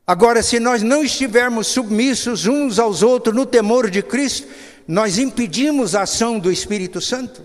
Agora, 0.05 0.43
se 0.43 0.59
nós 0.59 0.81
não 0.81 1.03
estivermos 1.03 1.67
submissos 1.67 2.45
uns 2.45 2.77
aos 2.77 3.01
outros 3.01 3.33
no 3.33 3.45
temor 3.45 3.89
de 3.89 4.01
Cristo, 4.01 4.47
nós 4.85 5.17
impedimos 5.17 5.95
a 5.95 6.01
ação 6.01 6.37
do 6.37 6.51
Espírito 6.51 6.99
Santo. 6.99 7.41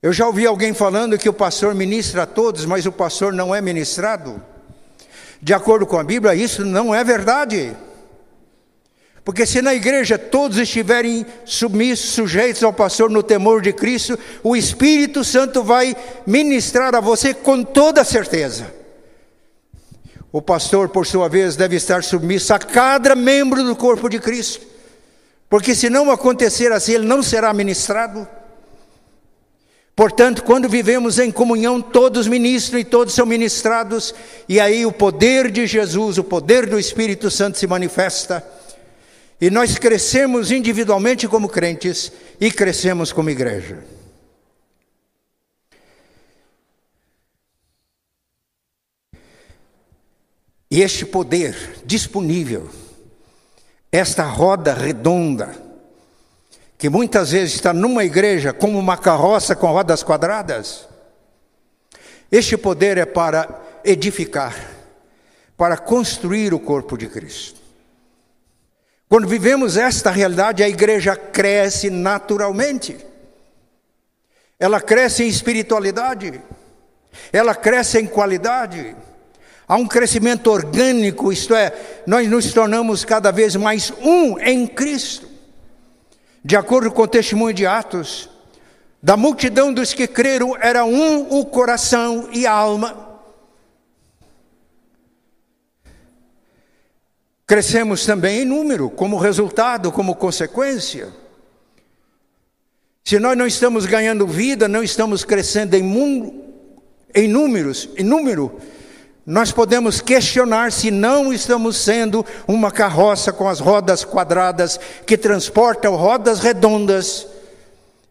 Eu 0.00 0.12
já 0.12 0.26
ouvi 0.26 0.46
alguém 0.46 0.72
falando 0.72 1.18
que 1.18 1.28
o 1.28 1.32
pastor 1.32 1.74
ministra 1.74 2.22
a 2.22 2.26
todos, 2.26 2.64
mas 2.64 2.86
o 2.86 2.92
pastor 2.92 3.32
não 3.32 3.52
é 3.52 3.60
ministrado. 3.60 4.40
De 5.42 5.52
acordo 5.52 5.84
com 5.84 5.98
a 5.98 6.04
Bíblia, 6.04 6.34
isso 6.34 6.64
não 6.64 6.94
é 6.94 7.02
verdade. 7.02 7.76
Porque 9.26 9.44
se 9.44 9.60
na 9.60 9.74
igreja 9.74 10.16
todos 10.16 10.56
estiverem 10.56 11.26
submissos, 11.44 12.10
sujeitos 12.10 12.62
ao 12.62 12.72
pastor 12.72 13.10
no 13.10 13.24
temor 13.24 13.60
de 13.60 13.72
Cristo, 13.72 14.16
o 14.40 14.54
Espírito 14.54 15.24
Santo 15.24 15.64
vai 15.64 15.96
ministrar 16.24 16.94
a 16.94 17.00
você 17.00 17.34
com 17.34 17.64
toda 17.64 18.04
certeza. 18.04 18.72
O 20.30 20.40
pastor, 20.40 20.90
por 20.90 21.04
sua 21.04 21.28
vez, 21.28 21.56
deve 21.56 21.74
estar 21.74 22.04
submisso 22.04 22.54
a 22.54 22.60
cada 22.60 23.16
membro 23.16 23.64
do 23.64 23.74
corpo 23.74 24.08
de 24.08 24.20
Cristo. 24.20 24.64
Porque 25.50 25.74
se 25.74 25.90
não 25.90 26.12
acontecer 26.12 26.70
assim, 26.70 26.92
ele 26.92 27.06
não 27.06 27.20
será 27.20 27.52
ministrado. 27.52 28.28
Portanto, 29.96 30.44
quando 30.44 30.68
vivemos 30.68 31.18
em 31.18 31.32
comunhão, 31.32 31.82
todos 31.82 32.28
ministram 32.28 32.78
e 32.78 32.84
todos 32.84 33.12
são 33.12 33.26
ministrados, 33.26 34.14
e 34.48 34.60
aí 34.60 34.86
o 34.86 34.92
poder 34.92 35.50
de 35.50 35.66
Jesus, 35.66 36.16
o 36.16 36.22
poder 36.22 36.66
do 36.66 36.78
Espírito 36.78 37.28
Santo 37.28 37.58
se 37.58 37.66
manifesta. 37.66 38.54
E 39.40 39.50
nós 39.50 39.76
crescemos 39.76 40.50
individualmente 40.50 41.28
como 41.28 41.48
crentes 41.48 42.10
e 42.40 42.50
crescemos 42.50 43.12
como 43.12 43.28
igreja. 43.28 43.84
E 50.70 50.82
este 50.82 51.04
poder 51.04 51.80
disponível, 51.84 52.68
esta 53.92 54.24
roda 54.24 54.74
redonda, 54.74 55.54
que 56.78 56.88
muitas 56.88 57.30
vezes 57.30 57.54
está 57.54 57.72
numa 57.72 58.04
igreja 58.04 58.52
como 58.52 58.78
uma 58.78 58.96
carroça 58.96 59.54
com 59.54 59.68
rodas 59.68 60.02
quadradas, 60.02 60.88
este 62.30 62.56
poder 62.56 62.98
é 62.98 63.06
para 63.06 63.80
edificar, 63.84 64.54
para 65.56 65.78
construir 65.78 66.52
o 66.52 66.58
corpo 66.58 66.98
de 66.98 67.06
Cristo. 67.06 67.65
Quando 69.08 69.28
vivemos 69.28 69.76
esta 69.76 70.10
realidade, 70.10 70.62
a 70.62 70.68
igreja 70.68 71.14
cresce 71.14 71.90
naturalmente. 71.90 72.96
Ela 74.58 74.80
cresce 74.80 75.22
em 75.22 75.28
espiritualidade, 75.28 76.40
ela 77.32 77.54
cresce 77.54 78.00
em 78.00 78.06
qualidade. 78.06 78.96
Há 79.68 79.76
um 79.76 79.86
crescimento 79.86 80.50
orgânico, 80.50 81.32
isto 81.32 81.54
é, 81.54 81.72
nós 82.06 82.28
nos 82.28 82.52
tornamos 82.52 83.04
cada 83.04 83.30
vez 83.30 83.54
mais 83.54 83.92
um 84.00 84.38
em 84.40 84.66
Cristo. 84.66 85.28
De 86.44 86.56
acordo 86.56 86.90
com 86.90 87.02
o 87.02 87.08
testemunho 87.08 87.54
de 87.54 87.66
Atos, 87.66 88.30
da 89.02 89.16
multidão 89.16 89.72
dos 89.72 89.92
que 89.92 90.06
creram 90.06 90.56
era 90.60 90.84
um 90.84 91.38
o 91.38 91.44
coração 91.44 92.28
e 92.32 92.46
a 92.46 92.52
alma. 92.52 93.05
Crescemos 97.46 98.04
também 98.04 98.40
em 98.40 98.44
número, 98.44 98.90
como 98.90 99.16
resultado, 99.18 99.92
como 99.92 100.16
consequência. 100.16 101.12
Se 103.04 103.20
nós 103.20 103.38
não 103.38 103.46
estamos 103.46 103.86
ganhando 103.86 104.26
vida, 104.26 104.66
não 104.66 104.82
estamos 104.82 105.24
crescendo 105.24 105.74
em, 105.74 106.42
em 107.14 107.28
números, 107.28 107.88
em 107.96 108.02
número, 108.02 108.60
nós 109.24 109.52
podemos 109.52 110.00
questionar 110.00 110.72
se 110.72 110.90
não 110.90 111.32
estamos 111.32 111.76
sendo 111.76 112.26
uma 112.48 112.72
carroça 112.72 113.32
com 113.32 113.48
as 113.48 113.60
rodas 113.60 114.04
quadradas 114.04 114.80
que 115.06 115.16
transportam 115.16 115.94
rodas 115.94 116.40
redondas 116.40 117.28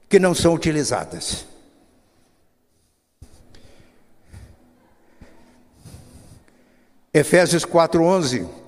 que 0.08 0.17
não 0.17 0.34
são 0.34 0.54
utilizadas. 0.54 1.45
Efésios 7.13 7.65
4:11 7.65 8.64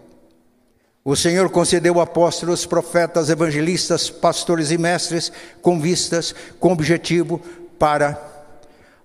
o 1.09 1.15
Senhor 1.15 1.49
concedeu 1.49 2.01
apóstolos, 2.01 2.65
profetas, 2.65 3.29
evangelistas, 3.29 4.09
pastores 4.09 4.71
e 4.71 4.77
mestres 4.77 5.31
com 5.61 5.79
vistas, 5.79 6.35
com 6.59 6.73
objetivo 6.73 7.39
para 7.79 8.21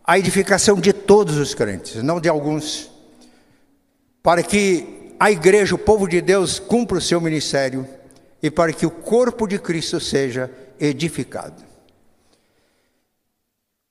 a 0.02 0.18
edificação 0.18 0.80
de 0.80 0.92
todos 0.92 1.36
os 1.36 1.54
crentes, 1.54 2.02
não 2.02 2.20
de 2.20 2.28
alguns, 2.28 2.90
para 4.20 4.42
que 4.42 5.14
a 5.20 5.30
igreja, 5.30 5.76
o 5.76 5.78
povo 5.78 6.08
de 6.08 6.20
Deus, 6.20 6.58
cumpra 6.58 6.98
o 6.98 7.00
seu 7.00 7.20
ministério 7.20 7.86
e 8.42 8.50
para 8.50 8.72
que 8.72 8.84
o 8.84 8.90
corpo 8.90 9.46
de 9.46 9.56
Cristo 9.56 10.00
seja 10.00 10.50
edificado. 10.80 11.62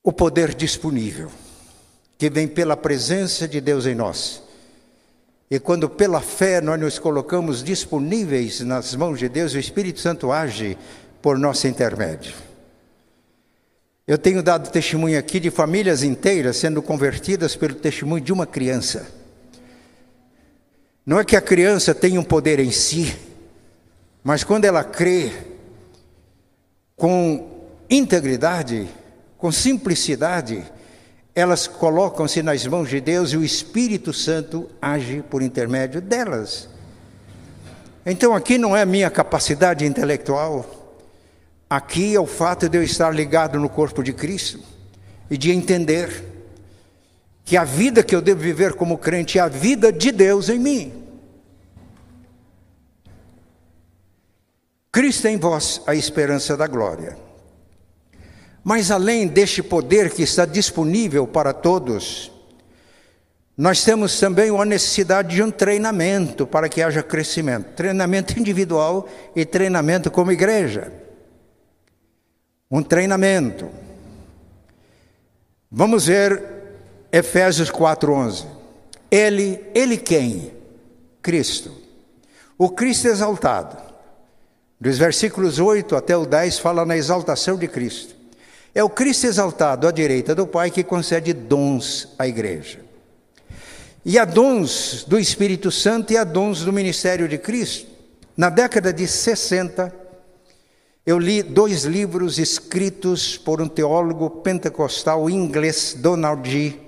O 0.04 0.12
poder 0.12 0.54
disponível, 0.54 1.30
que 2.18 2.28
vem 2.28 2.46
pela 2.46 2.76
presença 2.76 3.48
de 3.48 3.58
Deus 3.58 3.86
em 3.86 3.94
nós 3.94 4.42
e 5.52 5.60
quando 5.60 5.86
pela 5.86 6.22
fé 6.22 6.62
nós 6.62 6.80
nos 6.80 6.98
colocamos 6.98 7.62
disponíveis 7.62 8.60
nas 8.60 8.94
mãos 8.94 9.18
de 9.18 9.28
Deus, 9.28 9.52
o 9.52 9.58
Espírito 9.58 10.00
Santo 10.00 10.32
age 10.32 10.78
por 11.20 11.38
nosso 11.38 11.68
intermédio. 11.68 12.32
Eu 14.06 14.16
tenho 14.16 14.42
dado 14.42 14.70
testemunho 14.70 15.18
aqui 15.18 15.38
de 15.38 15.50
famílias 15.50 16.02
inteiras 16.02 16.56
sendo 16.56 16.80
convertidas 16.80 17.54
pelo 17.54 17.74
testemunho 17.74 18.24
de 18.24 18.32
uma 18.32 18.46
criança. 18.46 19.06
Não 21.04 21.20
é 21.20 21.24
que 21.24 21.36
a 21.36 21.40
criança 21.42 21.94
tenha 21.94 22.18
um 22.18 22.24
poder 22.24 22.58
em 22.58 22.70
si, 22.70 23.14
mas 24.24 24.42
quando 24.42 24.64
ela 24.64 24.82
crê 24.82 25.32
com 26.96 27.68
integridade, 27.90 28.88
com 29.36 29.52
simplicidade, 29.52 30.64
elas 31.34 31.66
colocam-se 31.66 32.42
nas 32.42 32.66
mãos 32.66 32.88
de 32.88 33.00
Deus 33.00 33.32
e 33.32 33.36
o 33.36 33.44
Espírito 33.44 34.12
Santo 34.12 34.70
age 34.80 35.22
por 35.22 35.42
intermédio 35.42 36.00
delas. 36.00 36.68
Então 38.04 38.34
aqui 38.34 38.58
não 38.58 38.76
é 38.76 38.82
a 38.82 38.86
minha 38.86 39.10
capacidade 39.10 39.86
intelectual, 39.86 40.98
aqui 41.70 42.14
é 42.14 42.20
o 42.20 42.26
fato 42.26 42.68
de 42.68 42.76
eu 42.76 42.82
estar 42.82 43.10
ligado 43.10 43.58
no 43.58 43.68
corpo 43.68 44.02
de 44.02 44.12
Cristo 44.12 44.60
e 45.30 45.38
de 45.38 45.50
entender 45.50 46.24
que 47.44 47.56
a 47.56 47.64
vida 47.64 48.02
que 48.02 48.14
eu 48.14 48.20
devo 48.20 48.40
viver 48.40 48.74
como 48.74 48.98
crente 48.98 49.38
é 49.38 49.40
a 49.40 49.48
vida 49.48 49.92
de 49.92 50.12
Deus 50.12 50.48
em 50.48 50.58
mim. 50.58 51.02
Cristo 54.90 55.26
em 55.26 55.38
vós, 55.38 55.80
a 55.86 55.94
esperança 55.94 56.56
da 56.56 56.66
glória. 56.66 57.16
Mas 58.64 58.90
além 58.90 59.26
deste 59.26 59.62
poder 59.62 60.10
que 60.10 60.22
está 60.22 60.44
disponível 60.44 61.26
para 61.26 61.52
todos, 61.52 62.32
Nós 63.56 63.84
temos 63.84 64.18
também 64.18 64.50
uma 64.50 64.64
necessidade 64.64 65.34
de 65.34 65.42
um 65.42 65.50
treinamento 65.50 66.46
para 66.46 66.68
que 66.68 66.82
haja 66.82 67.02
crescimento 67.02 67.74
treinamento 67.74 68.38
individual 68.38 69.06
e 69.36 69.44
treinamento 69.44 70.10
como 70.10 70.32
igreja. 70.32 70.92
Um 72.70 72.82
treinamento. 72.82 73.68
Vamos 75.70 76.06
ver 76.06 76.42
Efésios 77.12 77.70
4:11. 77.70 78.46
Ele, 79.10 79.60
ele 79.74 79.98
quem? 79.98 80.52
Cristo. 81.20 81.70
O 82.56 82.70
Cristo 82.70 83.08
exaltado. 83.08 83.76
Dos 84.80 84.96
versículos 84.96 85.58
8 85.58 85.94
até 85.94 86.16
o 86.16 86.24
10 86.24 86.58
fala 86.58 86.86
na 86.86 86.96
exaltação 86.96 87.56
de 87.56 87.68
Cristo. 87.68 88.21
É 88.74 88.82
o 88.82 88.88
Cristo 88.88 89.26
exaltado 89.26 89.86
à 89.86 89.90
direita 89.90 90.34
do 90.34 90.46
Pai 90.46 90.70
que 90.70 90.82
concede 90.82 91.32
dons 91.32 92.08
à 92.18 92.26
igreja. 92.26 92.80
E 94.04 94.18
há 94.18 94.24
dons 94.24 95.04
do 95.06 95.18
Espírito 95.18 95.70
Santo 95.70 96.12
e 96.12 96.16
há 96.16 96.24
dons 96.24 96.64
do 96.64 96.72
ministério 96.72 97.28
de 97.28 97.38
Cristo. 97.38 97.86
Na 98.36 98.48
década 98.48 98.92
de 98.92 99.06
60, 99.06 99.94
eu 101.04 101.18
li 101.18 101.42
dois 101.42 101.84
livros 101.84 102.38
escritos 102.38 103.36
por 103.36 103.60
um 103.60 103.68
teólogo 103.68 104.30
pentecostal 104.30 105.28
inglês, 105.28 105.94
Donald 105.98 106.48
G. 106.48 106.78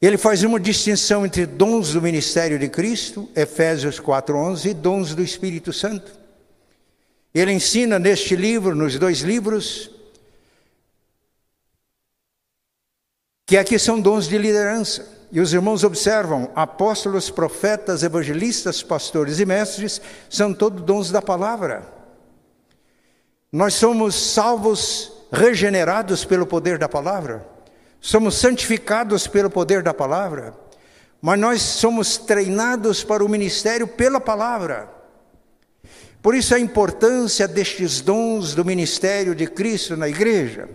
Ele 0.00 0.16
faz 0.16 0.42
uma 0.42 0.58
distinção 0.58 1.26
entre 1.26 1.44
dons 1.44 1.92
do 1.92 2.00
ministério 2.00 2.58
de 2.58 2.68
Cristo, 2.68 3.28
Efésios 3.36 4.00
4:11, 4.00 4.70
e 4.70 4.74
dons 4.74 5.14
do 5.14 5.22
Espírito 5.22 5.72
Santo. 5.72 6.15
Ele 7.38 7.52
ensina 7.52 7.98
neste 7.98 8.34
livro, 8.34 8.74
nos 8.74 8.98
dois 8.98 9.20
livros, 9.20 9.90
que 13.44 13.58
aqui 13.58 13.78
são 13.78 14.00
dons 14.00 14.26
de 14.26 14.38
liderança. 14.38 15.06
E 15.30 15.38
os 15.38 15.52
irmãos 15.52 15.84
observam: 15.84 16.50
apóstolos, 16.54 17.28
profetas, 17.28 18.02
evangelistas, 18.02 18.82
pastores 18.82 19.38
e 19.38 19.44
mestres 19.44 20.00
são 20.30 20.54
todos 20.54 20.82
dons 20.82 21.10
da 21.10 21.20
palavra. 21.20 21.86
Nós 23.52 23.74
somos 23.74 24.14
salvos, 24.14 25.12
regenerados 25.30 26.24
pelo 26.24 26.46
poder 26.46 26.78
da 26.78 26.88
palavra, 26.88 27.46
somos 28.00 28.36
santificados 28.36 29.26
pelo 29.26 29.50
poder 29.50 29.82
da 29.82 29.92
palavra, 29.92 30.54
mas 31.20 31.38
nós 31.38 31.60
somos 31.60 32.16
treinados 32.16 33.04
para 33.04 33.22
o 33.22 33.28
ministério 33.28 33.86
pela 33.86 34.22
palavra. 34.22 34.95
Por 36.26 36.34
isso 36.34 36.56
a 36.56 36.58
importância 36.58 37.46
destes 37.46 38.00
dons 38.00 38.52
do 38.52 38.64
ministério 38.64 39.32
de 39.32 39.46
Cristo 39.46 39.96
na 39.96 40.08
igreja. 40.08 40.68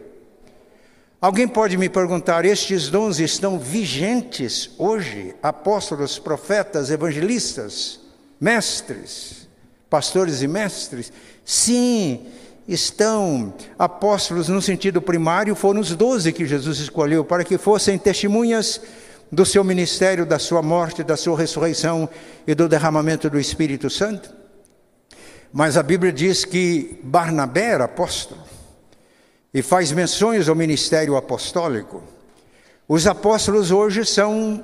Alguém 1.20 1.46
pode 1.46 1.76
me 1.76 1.90
perguntar: 1.90 2.46
estes 2.46 2.88
dons 2.88 3.20
estão 3.20 3.60
vigentes 3.60 4.72
hoje? 4.78 5.36
Apóstolos, 5.44 6.18
profetas, 6.18 6.90
evangelistas, 6.90 8.00
mestres, 8.40 9.50
pastores 9.90 10.42
e 10.42 10.48
mestres? 10.48 11.12
Sim, 11.44 12.28
estão. 12.66 13.54
Apóstolos, 13.78 14.48
no 14.48 14.62
sentido 14.62 15.02
primário, 15.02 15.54
foram 15.54 15.82
os 15.82 15.94
doze 15.94 16.32
que 16.32 16.46
Jesus 16.46 16.80
escolheu 16.80 17.26
para 17.26 17.44
que 17.44 17.58
fossem 17.58 17.98
testemunhas 17.98 18.80
do 19.30 19.46
seu 19.46 19.66
ministério, 19.66 20.26
da 20.26 20.40
sua 20.40 20.62
morte, 20.62 21.04
da 21.04 21.18
sua 21.18 21.38
ressurreição 21.38 22.08
e 22.48 22.56
do 22.56 22.70
derramamento 22.70 23.30
do 23.30 23.38
Espírito 23.38 23.90
Santo. 23.90 24.40
Mas 25.52 25.76
a 25.76 25.84
Bíblia 25.84 26.14
diz 26.14 26.46
que 26.46 27.00
Barnabé 27.04 27.72
era 27.72 27.84
apóstolo 27.86 28.42
e 29.54 29.62
faz 29.62 29.92
menções 29.92 30.48
ao 30.48 30.56
ministério 30.56 31.18
apostólico. 31.18 32.02
Os 32.88 33.06
apóstolos 33.06 33.72
hoje 33.72 34.06
são 34.06 34.64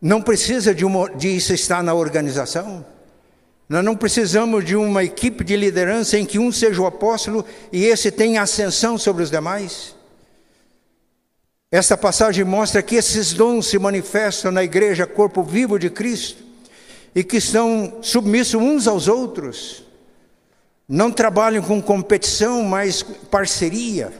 não 0.00 0.22
precisa 0.22 0.74
de, 0.74 0.84
uma, 0.84 1.10
de 1.10 1.28
isso 1.28 1.52
estar 1.52 1.82
na 1.82 1.92
organização. 1.92 2.86
Nós 3.68 3.84
não 3.84 3.96
precisamos 3.96 4.64
de 4.64 4.76
uma 4.76 5.02
equipe 5.02 5.42
de 5.42 5.56
liderança 5.56 6.16
em 6.16 6.24
que 6.24 6.38
um 6.38 6.52
seja 6.52 6.80
o 6.80 6.86
apóstolo 6.86 7.44
e 7.72 7.84
esse 7.84 8.10
tenha 8.10 8.42
ascensão 8.42 8.96
sobre 8.96 9.22
os 9.22 9.30
demais. 9.30 9.96
Esta 11.70 11.96
passagem 11.96 12.44
mostra 12.44 12.82
que 12.82 12.94
esses 12.94 13.34
dons 13.34 13.66
se 13.66 13.78
manifestam 13.78 14.50
na 14.50 14.64
igreja, 14.64 15.06
corpo 15.06 15.42
vivo 15.42 15.78
de 15.78 15.90
Cristo, 15.90 16.42
e 17.18 17.24
que 17.24 17.38
estão 17.38 17.98
submissos 18.00 18.62
uns 18.62 18.86
aos 18.86 19.08
outros. 19.08 19.82
Não 20.88 21.10
trabalham 21.10 21.60
com 21.60 21.82
competição, 21.82 22.62
mas 22.62 23.02
parceria. 23.02 24.12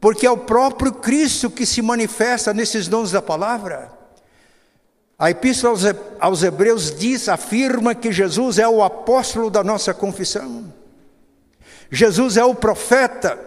Porque 0.00 0.26
é 0.26 0.30
o 0.30 0.38
próprio 0.38 0.90
Cristo 0.90 1.50
que 1.50 1.66
se 1.66 1.82
manifesta 1.82 2.54
nesses 2.54 2.88
dons 2.88 3.12
da 3.12 3.20
palavra. 3.20 3.92
A 5.18 5.30
epístola 5.30 5.76
aos 6.18 6.42
Hebreus 6.42 6.96
diz, 6.98 7.28
afirma 7.28 7.94
que 7.94 8.10
Jesus 8.10 8.58
é 8.58 8.66
o 8.66 8.82
apóstolo 8.82 9.50
da 9.50 9.62
nossa 9.62 9.92
confissão. 9.92 10.72
Jesus 11.90 12.38
é 12.38 12.44
o 12.44 12.54
profeta 12.54 13.38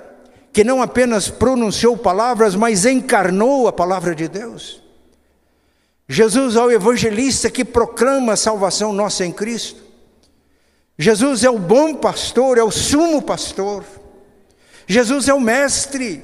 que 0.53 0.63
não 0.63 0.83
apenas 0.83 1.29
pronunciou 1.29 1.97
palavras, 1.97 2.53
mas 2.53 2.85
encarnou 2.85 3.67
a 3.67 3.73
palavra 3.73 4.13
de 4.13 4.27
Deus. 4.27 4.83
Jesus 6.11 6.57
é 6.57 6.59
o 6.59 6.69
evangelista 6.69 7.49
que 7.49 7.63
proclama 7.63 8.33
a 8.33 8.35
salvação 8.35 8.91
nossa 8.91 9.25
em 9.25 9.31
Cristo. 9.31 9.81
Jesus 10.99 11.45
é 11.45 11.49
o 11.49 11.57
bom 11.57 11.95
pastor, 11.95 12.57
é 12.57 12.63
o 12.63 12.69
sumo 12.69 13.21
pastor. 13.21 13.85
Jesus 14.85 15.29
é 15.29 15.33
o 15.33 15.39
mestre. 15.39 16.21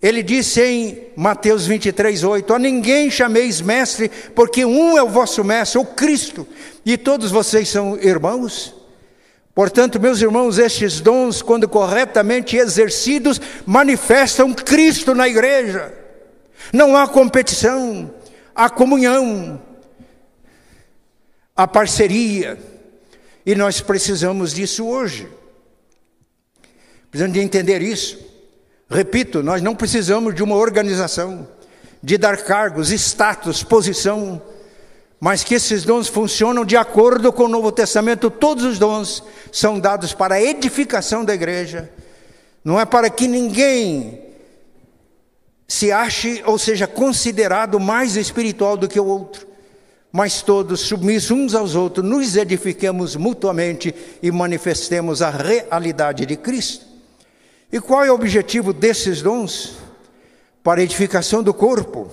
Ele 0.00 0.22
disse 0.22 0.62
em 0.62 1.08
Mateus 1.14 1.66
23, 1.66 2.24
8: 2.24 2.54
A 2.54 2.58
ninguém 2.58 3.10
chameis 3.10 3.60
mestre, 3.60 4.10
porque 4.34 4.64
um 4.64 4.96
é 4.96 5.02
o 5.02 5.10
vosso 5.10 5.44
mestre, 5.44 5.78
o 5.78 5.84
Cristo, 5.84 6.48
e 6.82 6.96
todos 6.96 7.30
vocês 7.30 7.68
são 7.68 7.98
irmãos. 7.98 8.74
Portanto, 9.54 10.00
meus 10.00 10.22
irmãos, 10.22 10.58
estes 10.58 11.02
dons, 11.02 11.42
quando 11.42 11.68
corretamente 11.68 12.56
exercidos, 12.56 13.38
manifestam 13.66 14.54
Cristo 14.54 15.14
na 15.14 15.28
igreja. 15.28 15.92
Não 16.72 16.96
há 16.96 17.06
competição, 17.06 18.10
há 18.54 18.70
comunhão, 18.70 19.60
há 21.56 21.66
parceria. 21.66 22.58
E 23.44 23.54
nós 23.54 23.80
precisamos 23.80 24.52
disso 24.52 24.86
hoje. 24.86 25.28
Precisamos 27.10 27.34
de 27.34 27.44
entender 27.44 27.82
isso. 27.82 28.18
Repito, 28.88 29.42
nós 29.42 29.60
não 29.62 29.74
precisamos 29.74 30.34
de 30.34 30.42
uma 30.42 30.56
organização, 30.56 31.48
de 32.02 32.16
dar 32.16 32.36
cargos, 32.38 32.90
status, 32.90 33.62
posição, 33.62 34.40
mas 35.18 35.44
que 35.44 35.54
esses 35.54 35.84
dons 35.84 36.08
funcionam 36.08 36.64
de 36.64 36.76
acordo 36.76 37.32
com 37.32 37.44
o 37.44 37.48
Novo 37.48 37.72
Testamento. 37.72 38.30
Todos 38.30 38.64
os 38.64 38.78
dons 38.78 39.22
são 39.50 39.78
dados 39.80 40.12
para 40.12 40.34
a 40.36 40.42
edificação 40.42 41.24
da 41.24 41.34
igreja, 41.34 41.90
não 42.64 42.78
é 42.78 42.84
para 42.84 43.08
que 43.08 43.26
ninguém 43.26 44.31
se 45.72 45.90
ache 45.90 46.42
ou 46.44 46.58
seja 46.58 46.86
considerado 46.86 47.80
mais 47.80 48.16
espiritual 48.16 48.76
do 48.76 48.86
que 48.86 49.00
o 49.00 49.06
outro 49.06 49.52
mas 50.12 50.42
todos 50.42 50.80
submissos 50.80 51.30
uns 51.30 51.54
aos 51.54 51.74
outros, 51.74 52.06
nos 52.06 52.36
edifiquemos 52.36 53.16
mutuamente 53.16 53.94
e 54.22 54.30
manifestemos 54.30 55.22
a 55.22 55.30
realidade 55.30 56.26
de 56.26 56.36
Cristo. 56.36 56.84
E 57.72 57.80
qual 57.80 58.04
é 58.04 58.10
o 58.10 58.14
objetivo 58.14 58.74
desses 58.74 59.22
dons? 59.22 59.78
Para 60.62 60.82
a 60.82 60.84
edificação 60.84 61.42
do 61.42 61.54
corpo 61.54 62.10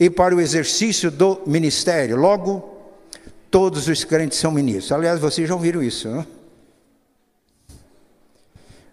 e 0.00 0.10
para 0.10 0.34
o 0.34 0.40
exercício 0.40 1.12
do 1.12 1.40
ministério. 1.46 2.16
Logo, 2.16 2.76
todos 3.48 3.86
os 3.86 4.02
crentes 4.02 4.38
são 4.38 4.50
ministros. 4.50 4.90
Aliás, 4.90 5.20
vocês 5.20 5.48
já 5.48 5.54
ouviram 5.54 5.80
isso, 5.80 6.08
não? 6.08 6.26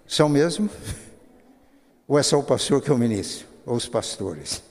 São 0.08 0.30
mesmo? 0.30 0.70
Ou 2.08 2.20
é 2.20 2.22
só 2.22 2.38
o 2.38 2.44
pastor 2.44 2.80
que 2.80 2.92
é 2.92 2.94
o 2.94 2.98
ministro? 2.98 3.49
Ou 3.70 3.76
os 3.76 3.88
pastores? 3.88 4.64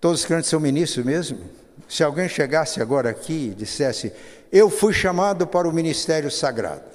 Todos 0.00 0.20
os 0.20 0.26
crentes 0.26 0.48
são 0.48 0.58
ministros 0.58 1.04
mesmo? 1.04 1.38
Se 1.86 2.02
alguém 2.02 2.30
chegasse 2.30 2.80
agora 2.80 3.10
aqui 3.10 3.48
e 3.48 3.54
dissesse, 3.54 4.10
eu 4.50 4.70
fui 4.70 4.94
chamado 4.94 5.46
para 5.46 5.68
o 5.68 5.72
ministério 5.72 6.30
sagrado, 6.30 6.86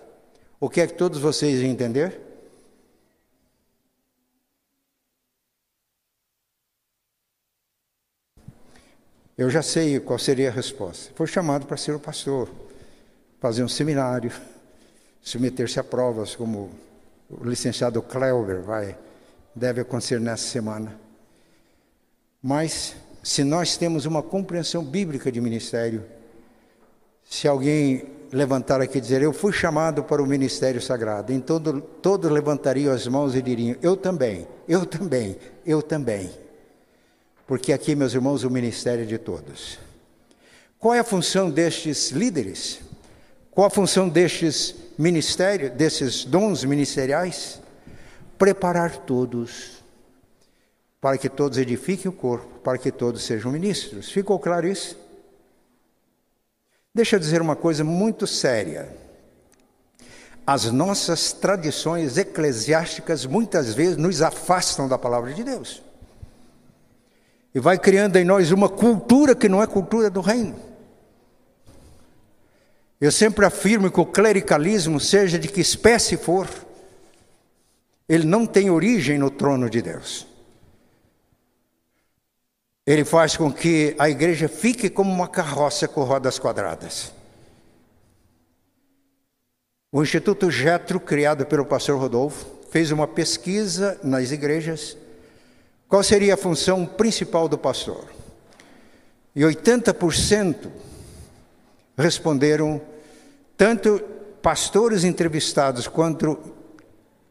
o 0.59 0.67
que 0.67 0.81
é 0.81 0.87
que 0.87 0.95
todos 0.95 1.19
vocês 1.19 1.61
iam 1.61 1.69
entender? 1.69 2.19
Eu 9.37 9.51
já 9.51 9.61
sei 9.61 9.99
qual 9.99 10.17
seria 10.17 10.49
a 10.49 10.51
resposta. 10.51 11.11
Foi 11.13 11.27
chamado 11.27 11.67
para 11.67 11.77
ser 11.77 11.91
o 11.91 11.99
pastor, 11.99 12.49
fazer 13.39 13.63
um 13.63 13.69
seminário, 13.69 14.31
submeter-se 15.21 15.79
a 15.79 15.83
provas, 15.83 16.35
como 16.35 16.86
o 17.29 17.43
licenciado 17.43 18.01
Cleuber 18.01 18.61
vai, 18.61 18.97
deve 19.53 19.81
acontecer 19.81 20.19
nessa 20.19 20.47
semana. 20.47 20.97
Mas, 22.41 22.95
se 23.23 23.43
nós 23.43 23.77
temos 23.77 24.05
uma 24.05 24.23
compreensão 24.23 24.83
bíblica 24.83 25.31
de 25.31 25.41
ministério, 25.41 26.03
se 27.29 27.47
alguém 27.47 28.17
levantar 28.31 28.81
aqui 28.81 28.97
e 28.97 29.01
dizer: 29.01 29.21
Eu 29.21 29.33
fui 29.33 29.51
chamado 29.51 30.03
para 30.03 30.21
o 30.21 30.25
ministério 30.25 30.81
sagrado. 30.81 31.33
Então 31.33 31.59
todos 32.01 32.29
levantariam 32.31 32.93
as 32.93 33.07
mãos 33.07 33.35
e 33.35 33.41
diriam: 33.41 33.75
Eu 33.81 33.95
também, 33.95 34.47
eu 34.67 34.85
também, 34.85 35.37
eu 35.65 35.81
também. 35.81 36.31
Porque 37.45 37.71
aqui, 37.71 37.95
meus 37.95 38.13
irmãos, 38.13 38.43
o 38.43 38.49
ministério 38.49 39.03
é 39.03 39.07
de 39.07 39.17
todos. 39.17 39.79
Qual 40.79 40.93
é 40.93 40.99
a 40.99 41.03
função 41.03 41.49
destes 41.49 42.11
líderes? 42.11 42.79
Qual 43.51 43.65
a 43.65 43.69
função 43.69 44.07
destes 44.09 44.75
desses 45.75 46.25
dons 46.25 46.63
ministeriais? 46.63 47.61
Preparar 48.37 48.97
todos 48.97 49.77
para 50.99 51.17
que 51.17 51.29
todos 51.29 51.57
edifiquem 51.57 52.09
o 52.09 52.13
corpo, 52.13 52.59
para 52.59 52.77
que 52.77 52.91
todos 52.91 53.23
sejam 53.23 53.51
ministros. 53.51 54.11
Ficou 54.11 54.39
claro 54.39 54.67
isso? 54.67 54.97
Deixa 56.93 57.15
eu 57.15 57.19
dizer 57.19 57.41
uma 57.41 57.55
coisa 57.55 57.83
muito 57.83 58.25
séria. 58.25 58.89
As 60.45 60.65
nossas 60.71 61.31
tradições 61.31 62.17
eclesiásticas 62.17 63.25
muitas 63.25 63.73
vezes 63.73 63.97
nos 63.97 64.21
afastam 64.21 64.87
da 64.87 64.97
palavra 64.97 65.33
de 65.33 65.43
Deus. 65.43 65.83
E 67.53 67.59
vai 67.59 67.77
criando 67.77 68.15
em 68.15 68.25
nós 68.25 68.51
uma 68.51 68.69
cultura 68.69 69.35
que 69.35 69.49
não 69.49 69.61
é 69.61 69.67
cultura 69.67 70.09
do 70.09 70.21
reino. 70.21 70.66
Eu 72.99 73.11
sempre 73.11 73.45
afirmo 73.45 73.91
que 73.91 73.99
o 73.99 74.05
clericalismo, 74.05 74.99
seja 74.99 75.37
de 75.37 75.47
que 75.47 75.61
espécie 75.61 76.17
for, 76.17 76.49
ele 78.09 78.25
não 78.25 78.45
tem 78.45 78.69
origem 78.69 79.19
no 79.19 79.29
trono 79.29 79.69
de 79.69 79.81
Deus. 79.81 80.25
Ele 82.85 83.03
faz 83.05 83.37
com 83.37 83.51
que 83.51 83.95
a 83.99 84.09
igreja 84.09 84.47
fique 84.47 84.89
como 84.89 85.11
uma 85.11 85.27
carroça 85.27 85.87
com 85.87 86.03
rodas 86.03 86.39
quadradas. 86.39 87.11
O 89.91 90.01
Instituto 90.01 90.49
Getro, 90.49 90.99
criado 90.99 91.45
pelo 91.45 91.65
pastor 91.65 91.99
Rodolfo, 91.99 92.45
fez 92.71 92.91
uma 92.91 93.07
pesquisa 93.07 93.99
nas 94.03 94.31
igrejas. 94.31 94.97
Qual 95.87 96.01
seria 96.01 96.33
a 96.33 96.37
função 96.37 96.85
principal 96.85 97.47
do 97.47 97.57
pastor? 97.57 98.05
E 99.35 99.41
80% 99.41 100.86
responderam, 101.97 102.81
tanto 103.57 103.99
pastores 104.41 105.03
entrevistados 105.03 105.87
quanto 105.87 106.37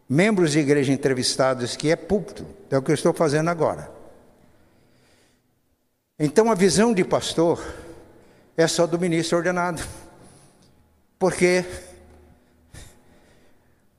membros 0.08 0.52
de 0.52 0.58
igreja 0.58 0.92
entrevistados, 0.92 1.76
que 1.76 1.90
é 1.90 1.96
púlpito. 1.96 2.46
É 2.70 2.76
o 2.76 2.82
que 2.82 2.90
eu 2.90 2.94
estou 2.94 3.12
fazendo 3.12 3.48
agora. 3.48 3.90
Então 6.18 6.50
a 6.50 6.54
visão 6.54 6.92
de 6.92 7.04
pastor 7.04 7.62
é 8.56 8.66
só 8.66 8.86
do 8.86 8.98
ministro 8.98 9.38
ordenado. 9.38 9.82
Por 11.18 11.34
quê? 11.34 11.64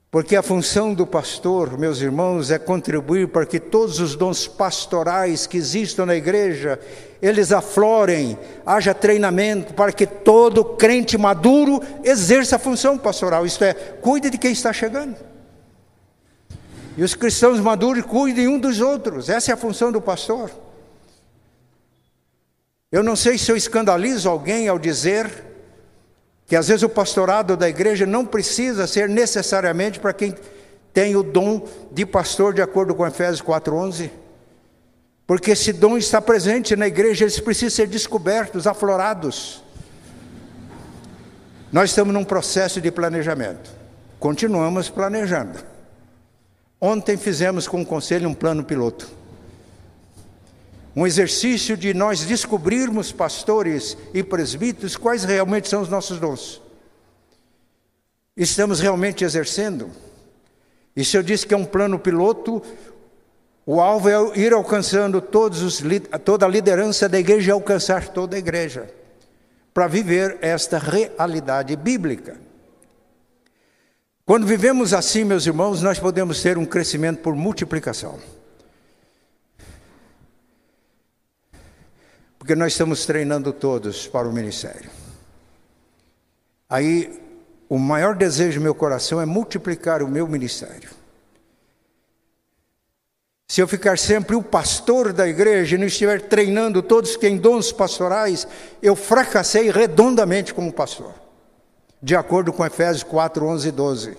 Porque 0.09 0.37
a 0.37 0.41
função 0.41 0.93
do 0.93 1.05
pastor, 1.05 1.77
meus 1.77 1.99
irmãos, 1.99 2.49
é 2.49 2.57
contribuir 2.57 3.27
para 3.27 3.45
que 3.45 3.59
todos 3.59 3.99
os 3.99 4.15
dons 4.15 4.47
pastorais 4.47 5.45
que 5.45 5.57
existam 5.57 6.05
na 6.05 6.15
igreja, 6.15 6.79
eles 7.21 7.51
aflorem, 7.51 8.39
haja 8.65 8.93
treinamento 8.93 9.73
para 9.73 9.91
que 9.91 10.07
todo 10.07 10.63
crente 10.63 11.17
maduro 11.17 11.81
exerça 12.05 12.55
a 12.55 12.59
função 12.59 12.97
pastoral, 12.97 13.45
isto 13.45 13.63
é, 13.65 13.73
cuide 13.73 14.29
de 14.29 14.37
quem 14.37 14.53
está 14.53 14.71
chegando. 14.71 15.17
E 16.95 17.03
os 17.03 17.13
cristãos 17.13 17.59
maduros 17.59 18.05
cuidem 18.05 18.47
um 18.47 18.57
dos 18.57 18.79
outros, 18.79 19.29
essa 19.29 19.51
é 19.51 19.53
a 19.53 19.57
função 19.57 19.91
do 19.91 20.01
pastor. 20.01 20.49
Eu 22.89 23.03
não 23.03 23.17
sei 23.17 23.37
se 23.37 23.51
eu 23.51 23.57
escandalizo 23.57 24.29
alguém 24.29 24.69
ao 24.69 24.79
dizer 24.79 25.29
que 26.47 26.55
às 26.55 26.69
vezes 26.69 26.81
o 26.81 26.89
pastorado 26.89 27.57
da 27.57 27.67
igreja 27.67 28.05
não 28.05 28.25
precisa 28.25 28.87
ser 28.87 29.09
necessariamente 29.09 29.99
para 29.99 30.13
quem 30.13 30.33
tem 30.93 31.15
o 31.15 31.21
dom 31.21 31.67
de 31.91 32.05
pastor, 32.05 32.53
de 32.53 32.61
acordo 32.61 32.95
com 32.95 33.05
Efésios 33.05 33.41
4:11. 33.41 34.09
Porque 35.27 35.51
esse 35.51 35.73
dom 35.73 35.97
está 35.97 36.21
presente 36.21 36.73
na 36.75 36.87
igreja, 36.87 37.25
eles 37.25 37.39
precisam 37.39 37.75
ser 37.75 37.87
descobertos, 37.87 38.65
aflorados. 38.65 39.61
Nós 41.69 41.89
estamos 41.89 42.13
num 42.13 42.23
processo 42.23 42.79
de 42.79 42.89
planejamento. 42.89 43.69
Continuamos 44.17 44.89
planejando. 44.89 45.59
Ontem 46.79 47.17
fizemos 47.17 47.67
com 47.67 47.81
o 47.81 47.85
conselho 47.85 48.29
um 48.29 48.33
plano 48.33 48.63
piloto 48.63 49.17
um 50.97 51.05
exercício 51.05 51.77
de 51.77 51.93
nós 51.93 52.25
descobrirmos, 52.25 53.11
pastores 53.11 53.95
e 54.15 54.23
presbíteros, 54.23 54.97
quais 54.97 55.23
realmente 55.23 55.69
são 55.69 55.83
os 55.83 55.89
nossos 55.89 56.19
dons. 56.19 56.59
Estamos 58.35 58.79
realmente 58.79 59.23
exercendo? 59.23 59.91
E 60.95 61.05
se 61.05 61.15
eu 61.15 61.21
disse 61.21 61.45
que 61.45 61.53
é 61.53 61.57
um 61.57 61.65
plano 61.65 61.99
piloto, 61.99 62.63
o 63.63 63.79
alvo 63.79 64.09
é 64.09 64.39
ir 64.39 64.53
alcançando 64.53 65.23
os, 65.31 65.83
toda 66.25 66.47
a 66.47 66.49
liderança 66.49 67.07
da 67.07 67.19
igreja 67.19 67.49
e 67.49 67.53
alcançar 67.53 68.07
toda 68.07 68.35
a 68.35 68.39
igreja, 68.39 68.89
para 69.75 69.85
viver 69.85 70.39
esta 70.41 70.79
realidade 70.79 71.75
bíblica. 71.75 72.41
Quando 74.25 74.47
vivemos 74.47 74.95
assim, 74.95 75.23
meus 75.23 75.45
irmãos, 75.45 75.79
nós 75.83 75.99
podemos 75.99 76.41
ter 76.41 76.57
um 76.57 76.65
crescimento 76.65 77.19
por 77.19 77.35
multiplicação. 77.35 78.17
Porque 82.47 82.55
nós 82.55 82.71
estamos 82.71 83.05
treinando 83.05 83.51
todos 83.51 84.07
para 84.07 84.25
o 84.25 84.31
ministério. 84.31 84.89
Aí, 86.69 87.21
o 87.67 87.77
maior 87.77 88.15
desejo 88.15 88.61
do 88.61 88.63
meu 88.63 88.73
coração 88.73 89.19
é 89.19 89.25
multiplicar 89.25 90.01
o 90.01 90.07
meu 90.07 90.25
ministério. 90.25 90.89
Se 93.49 93.59
eu 93.59 93.67
ficar 93.67 93.97
sempre 93.97 94.33
o 94.33 94.41
pastor 94.41 95.11
da 95.11 95.27
igreja 95.27 95.75
e 95.75 95.77
não 95.77 95.87
estiver 95.87 96.21
treinando 96.21 96.81
todos 96.81 97.17
que 97.17 97.19
têm 97.19 97.35
dons 97.35 97.73
pastorais, 97.73 98.47
eu 98.81 98.95
fracassei 98.95 99.69
redondamente 99.69 100.53
como 100.53 100.71
pastor, 100.71 101.13
de 102.01 102.15
acordo 102.15 102.53
com 102.53 102.65
Efésios 102.65 103.03
4, 103.03 103.45
11 103.45 103.67
e 103.67 103.71
12. 103.73 104.17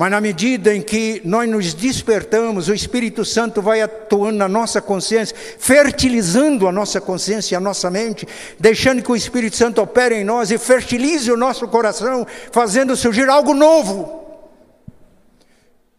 Mas 0.00 0.10
na 0.10 0.18
medida 0.18 0.74
em 0.74 0.80
que 0.80 1.20
nós 1.26 1.46
nos 1.46 1.74
despertamos, 1.74 2.68
o 2.68 2.74
Espírito 2.74 3.22
Santo 3.22 3.60
vai 3.60 3.82
atuando 3.82 4.38
na 4.38 4.48
nossa 4.48 4.80
consciência, 4.80 5.36
fertilizando 5.58 6.66
a 6.66 6.72
nossa 6.72 7.02
consciência 7.02 7.54
e 7.54 7.56
a 7.56 7.60
nossa 7.60 7.90
mente, 7.90 8.26
deixando 8.58 9.02
que 9.02 9.12
o 9.12 9.14
Espírito 9.14 9.56
Santo 9.56 9.82
opere 9.82 10.14
em 10.14 10.24
nós 10.24 10.50
e 10.50 10.56
fertilize 10.56 11.30
o 11.30 11.36
nosso 11.36 11.68
coração, 11.68 12.26
fazendo 12.50 12.96
surgir 12.96 13.28
algo 13.28 13.52
novo. 13.52 14.24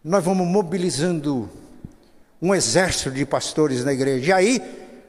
Nós 0.02 0.24
vamos 0.24 0.48
mobilizando 0.48 1.48
um 2.42 2.52
exército 2.52 3.12
de 3.12 3.24
pastores 3.24 3.84
na 3.84 3.92
igreja, 3.92 4.30
e 4.30 4.32
aí 4.32 4.60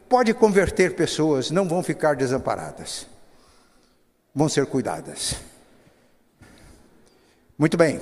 pode 0.07 0.35
converter 0.35 0.93
pessoas, 0.95 1.49
não 1.49 1.67
vão 1.67 1.81
ficar 1.81 2.15
desamparadas, 2.15 3.07
vão 4.35 4.47
ser 4.47 4.67
cuidadas. 4.67 5.33
Muito 7.57 7.75
bem. 7.75 7.99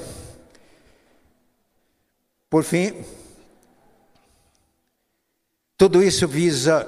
Por 2.52 2.66
fim, 2.66 2.94
tudo 5.78 6.04
isso 6.04 6.28
visa 6.28 6.86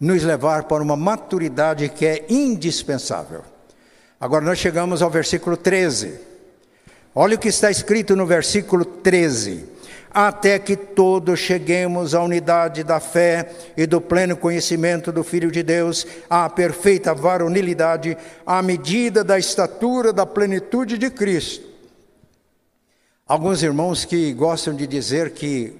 nos 0.00 0.22
levar 0.22 0.64
para 0.64 0.82
uma 0.82 0.96
maturidade 0.96 1.90
que 1.90 2.06
é 2.06 2.24
indispensável. 2.30 3.42
Agora 4.18 4.42
nós 4.42 4.58
chegamos 4.58 5.02
ao 5.02 5.10
versículo 5.10 5.58
13. 5.58 6.18
Olha 7.14 7.36
o 7.36 7.38
que 7.38 7.48
está 7.48 7.70
escrito 7.70 8.16
no 8.16 8.24
versículo 8.24 8.86
13: 8.86 9.66
Até 10.10 10.58
que 10.58 10.74
todos 10.74 11.38
cheguemos 11.38 12.14
à 12.14 12.22
unidade 12.22 12.82
da 12.82 12.98
fé 12.98 13.50
e 13.76 13.84
do 13.84 14.00
pleno 14.00 14.38
conhecimento 14.38 15.12
do 15.12 15.22
Filho 15.22 15.50
de 15.50 15.62
Deus, 15.62 16.06
à 16.30 16.48
perfeita 16.48 17.12
varonilidade, 17.12 18.16
à 18.46 18.62
medida 18.62 19.22
da 19.22 19.38
estatura 19.38 20.14
da 20.14 20.24
plenitude 20.24 20.96
de 20.96 21.10
Cristo 21.10 21.65
Alguns 23.28 23.60
irmãos 23.60 24.04
que 24.04 24.32
gostam 24.32 24.72
de 24.72 24.86
dizer 24.86 25.32
que, 25.32 25.76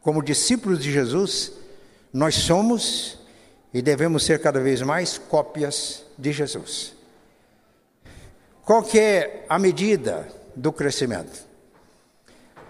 como 0.00 0.22
discípulos 0.22 0.82
de 0.82 0.90
Jesus, 0.90 1.52
nós 2.10 2.34
somos 2.34 3.18
e 3.74 3.82
devemos 3.82 4.24
ser 4.24 4.40
cada 4.40 4.58
vez 4.58 4.80
mais 4.80 5.18
cópias 5.18 6.02
de 6.16 6.32
Jesus. 6.32 6.94
Qual 8.64 8.82
que 8.82 8.98
é 8.98 9.44
a 9.50 9.58
medida 9.58 10.28
do 10.56 10.72
crescimento? 10.72 11.46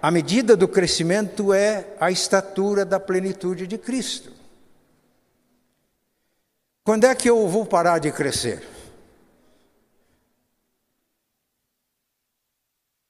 A 0.02 0.10
medida 0.10 0.56
do 0.56 0.66
crescimento 0.66 1.52
é 1.52 1.86
a 2.00 2.10
estatura 2.10 2.84
da 2.84 2.98
plenitude 2.98 3.68
de 3.68 3.78
Cristo. 3.78 4.32
Quando 6.82 7.04
é 7.04 7.14
que 7.14 7.30
eu 7.30 7.46
vou 7.46 7.64
parar 7.64 8.00
de 8.00 8.10
crescer? 8.10 8.66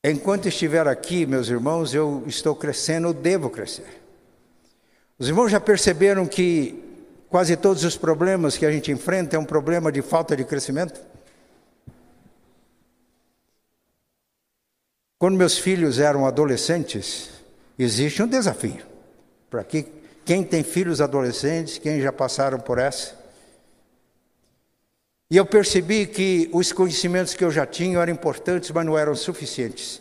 Enquanto 0.05 0.47
estiver 0.47 0.87
aqui, 0.87 1.27
meus 1.27 1.49
irmãos, 1.49 1.93
eu 1.93 2.23
estou 2.27 2.55
crescendo, 2.55 3.09
eu 3.09 3.13
devo 3.13 3.51
crescer. 3.51 4.01
Os 5.19 5.29
irmãos 5.29 5.51
já 5.51 5.59
perceberam 5.59 6.25
que 6.25 6.81
quase 7.29 7.57
todos 7.57 7.83
os 7.83 7.97
problemas 7.97 8.57
que 8.57 8.65
a 8.65 8.71
gente 8.71 8.93
enfrenta 8.93 9.35
é 9.35 9.39
um 9.39 9.45
problema 9.45 9.91
de 9.91 10.01
falta 10.01 10.37
de 10.37 10.45
crescimento? 10.45 11.01
Quando 15.19 15.37
meus 15.37 15.59
filhos 15.59 15.99
eram 15.99 16.25
adolescentes, 16.25 17.31
existe 17.77 18.23
um 18.23 18.29
desafio. 18.29 18.87
Para 19.51 19.65
que, 19.65 19.85
quem 20.25 20.45
tem 20.45 20.63
filhos 20.63 21.01
adolescentes, 21.01 21.79
quem 21.79 22.01
já 22.01 22.13
passaram 22.13 22.61
por 22.61 22.79
essa, 22.79 23.18
e 25.31 25.37
eu 25.37 25.45
percebi 25.45 26.07
que 26.07 26.49
os 26.53 26.73
conhecimentos 26.73 27.35
que 27.35 27.45
eu 27.45 27.51
já 27.51 27.67
tinha 27.67 27.99
eram 27.99 28.13
importantes, 28.13 28.71
mas 28.71 28.87
não 28.87 28.97
eram 28.97 29.15
suficientes. 29.15 30.01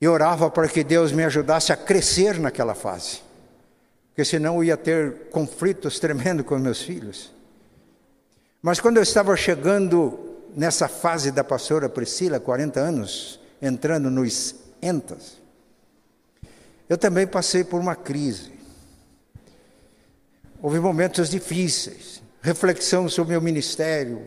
E 0.00 0.08
orava 0.08 0.50
para 0.50 0.66
que 0.66 0.82
Deus 0.82 1.12
me 1.12 1.24
ajudasse 1.24 1.72
a 1.72 1.76
crescer 1.76 2.40
naquela 2.40 2.74
fase, 2.74 3.22
porque 4.08 4.24
senão 4.24 4.56
eu 4.56 4.64
ia 4.64 4.76
ter 4.76 5.28
conflitos 5.30 6.00
tremendos 6.00 6.46
com 6.46 6.58
meus 6.58 6.82
filhos. 6.82 7.30
Mas 8.62 8.80
quando 8.80 8.96
eu 8.96 9.02
estava 9.02 9.36
chegando 9.36 10.18
nessa 10.56 10.88
fase 10.88 11.30
da 11.30 11.44
pastora 11.44 11.88
Priscila, 11.88 12.40
40 12.40 12.80
anos, 12.80 13.40
entrando 13.60 14.10
nos 14.10 14.54
entas, 14.80 15.36
eu 16.88 16.96
também 16.96 17.26
passei 17.26 17.62
por 17.62 17.80
uma 17.80 17.94
crise. 17.94 18.52
Houve 20.60 20.78
momentos 20.78 21.28
difíceis, 21.28 22.21
reflexão 22.42 23.08
sobre 23.08 23.30
o 23.30 23.32
meu 23.34 23.40
ministério. 23.40 24.26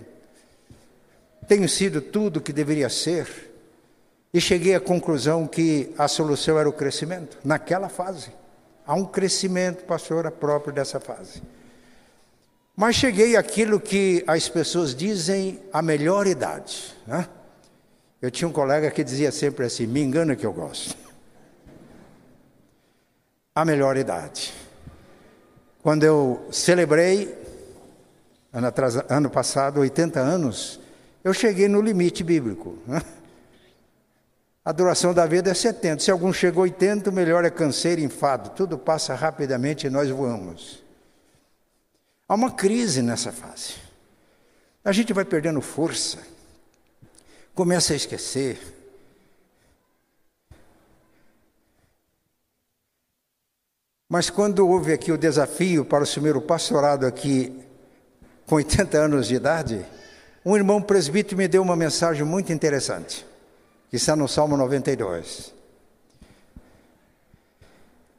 Tenho 1.48 1.68
sido 1.68 2.02
tudo 2.02 2.38
o 2.38 2.42
que 2.42 2.54
deveria 2.54 2.90
ser. 2.90 3.52
E 4.34 4.42
cheguei 4.42 4.74
à 4.74 4.80
conclusão 4.80 5.46
que 5.46 5.94
a 5.98 6.08
solução 6.08 6.58
era 6.58 6.68
o 6.68 6.74
crescimento, 6.74 7.38
naquela 7.44 7.88
fase. 7.88 8.32
Há 8.88 8.94
um 8.94 9.06
crescimento, 9.06 9.84
pastora, 9.86 10.32
próprio 10.32 10.74
dessa 10.74 11.00
fase. 11.00 11.42
Mas 12.76 12.96
cheguei 12.96 13.38
àquilo 13.38 13.80
que 13.80 14.24
as 14.28 14.50
pessoas 14.50 14.94
dizem 14.94 15.62
a 15.72 15.82
melhor 15.82 16.28
idade. 16.28 16.94
Né? 17.08 17.28
Eu 18.22 18.30
tinha 18.30 18.48
um 18.48 18.52
colega 18.52 18.92
que 18.92 19.04
dizia 19.04 19.32
sempre 19.32 19.66
assim: 19.66 19.88
me 19.88 20.02
engana 20.02 20.36
que 20.36 20.46
eu 20.46 20.52
gosto. 20.52 20.96
A 23.56 23.64
melhor 23.64 23.96
idade. 23.96 24.54
Quando 25.82 26.04
eu 26.04 26.46
celebrei, 26.52 27.45
ano, 28.56 28.68
atrás, 28.68 28.96
ano 29.10 29.30
passado, 29.30 29.82
80 29.82 30.18
anos, 30.18 30.80
eu 31.22 31.34
cheguei 31.34 31.68
no 31.68 31.82
limite 31.82 32.24
bíblico. 32.24 32.78
A 34.64 34.72
duração 34.72 35.14
da 35.14 35.28
vida 35.28 35.52
é 35.52 35.54
70. 35.54 36.02
Se 36.02 36.10
algum 36.10 36.34
chegou 36.34 36.64
a 36.64 36.64
80, 36.64 37.12
o 37.12 37.14
melhor 37.14 37.46
é 37.46 37.52
canseiro 37.52 38.02
e 38.02 38.04
enfado. 38.04 38.50
Tudo 38.52 38.80
passa 38.80 39.14
rapidamente 39.14 39.86
e 39.86 39.92
nós 39.92 40.10
voamos. 40.10 40.82
Há 42.28 42.34
uma 42.34 42.50
crise 42.50 43.04
nessa 43.04 43.32
fase. 43.32 43.76
A 44.84 44.92
gente 44.92 45.14
vai 45.14 45.24
perdendo 45.24 45.62
força, 45.62 46.18
começa 47.54 47.94
a 47.94 47.96
esquecer. 47.96 48.60
Mas 54.10 54.32
quando 54.32 54.68
houve 54.68 54.94
aqui 54.94 55.12
o 55.12 55.18
desafio 55.18 55.86
para 55.86 56.04
assumir 56.04 56.36
o 56.36 56.42
pastorado 56.42 57.06
aqui 57.06 57.65
com 58.46 58.56
80 58.56 58.98
anos 58.98 59.28
de 59.28 59.36
idade, 59.36 59.86
um 60.46 60.56
irmão 60.56 60.82
presbítero 60.82 61.38
me 61.38 61.48
deu 61.48 61.62
uma 61.62 61.76
mensagem 61.76 62.24
muito 62.24 62.54
interessante 62.54 63.26
que 63.90 63.96
está 63.96 64.16
no 64.16 64.28
Salmo 64.28 64.56
92. 64.58 65.54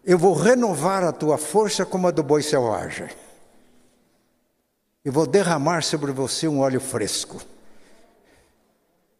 Eu 0.05 0.19
vou 0.19 0.35
renovar 0.35 1.05
a 1.05 1.13
tua 1.13 1.37
força 1.37 1.85
como 1.85 2.07
a 2.07 2.11
do 2.11 2.23
boi 2.23 2.43
selvagem. 2.43 3.09
E 5.05 5.11
vou 5.11 5.27
derramar 5.27 5.83
sobre 5.83 6.13
você 6.13 6.49
um 6.49 6.61
óleo 6.61 6.81
fresco. 6.81 7.41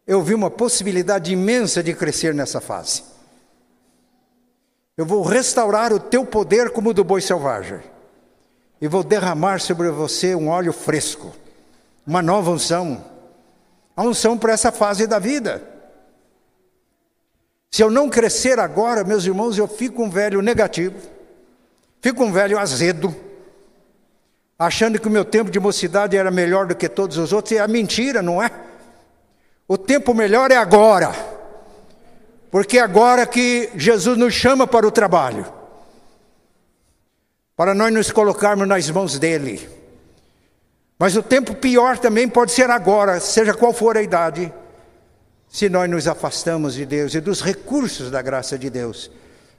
Eu 0.05 0.21
vi 0.21 0.33
uma 0.33 0.49
possibilidade 0.49 1.31
imensa 1.31 1.83
de 1.83 1.93
crescer 1.93 2.33
nessa 2.33 2.61
fase. 2.61 3.03
Eu 4.97 5.05
vou 5.05 5.21
restaurar 5.21 5.93
o 5.93 5.99
teu 5.99 6.25
poder 6.25 6.71
como 6.71 6.89
o 6.89 6.93
do 6.93 7.03
boi 7.03 7.21
selvagem. 7.21 7.79
E 8.79 8.87
vou 8.87 9.03
derramar 9.03 9.59
sobre 9.59 9.89
você 9.89 10.35
um 10.35 10.49
óleo 10.49 10.71
fresco, 10.71 11.33
uma 12.05 12.21
nova 12.21 12.51
unção. 12.51 13.03
A 13.95 14.03
unção 14.03 14.37
para 14.37 14.53
essa 14.53 14.71
fase 14.71 15.07
da 15.07 15.17
vida. 15.17 15.63
Se 17.71 17.83
eu 17.83 17.91
não 17.91 18.09
crescer 18.09 18.59
agora, 18.59 19.03
meus 19.03 19.25
irmãos, 19.25 19.57
eu 19.57 19.67
fico 19.67 20.03
um 20.03 20.09
velho 20.09 20.41
negativo, 20.41 20.95
fico 22.01 22.23
um 22.23 22.31
velho 22.31 22.57
azedo, 22.57 23.15
achando 24.57 24.99
que 24.99 25.07
o 25.07 25.11
meu 25.11 25.25
tempo 25.25 25.51
de 25.51 25.59
mocidade 25.59 26.15
era 26.15 26.31
melhor 26.31 26.65
do 26.65 26.75
que 26.75 26.87
todos 26.87 27.17
os 27.17 27.33
outros, 27.33 27.51
e 27.51 27.57
é 27.57 27.67
mentira, 27.67 28.21
não 28.21 28.41
é? 28.41 28.49
O 29.67 29.77
tempo 29.77 30.13
melhor 30.13 30.49
é 30.49 30.55
agora, 30.55 31.13
porque 32.49 32.77
é 32.77 32.81
agora 32.81 33.25
que 33.27 33.69
Jesus 33.75 34.17
nos 34.17 34.33
chama 34.33 34.65
para 34.65 34.87
o 34.87 34.91
trabalho, 34.91 35.45
para 37.57 37.73
nós 37.73 37.91
nos 37.91 38.11
colocarmos 38.11 38.67
nas 38.67 38.87
mãos 38.91 39.17
dEle. 39.17 39.67
Mas 40.99 41.17
o 41.17 41.23
tempo 41.23 41.55
pior 41.55 41.97
também 41.97 42.29
pode 42.29 42.51
ser 42.51 42.69
agora, 42.69 43.19
seja 43.19 43.53
qual 43.53 43.73
for 43.73 43.97
a 43.97 44.01
idade 44.01 44.53
se 45.49 45.67
nós 45.67 45.89
nos 45.89 46.07
afastamos 46.07 46.75
de 46.75 46.85
Deus 46.85 47.15
e 47.15 47.19
dos 47.19 47.41
recursos 47.41 48.11
da 48.11 48.21
graça 48.21 48.59
de 48.59 48.69
Deus. 48.69 49.09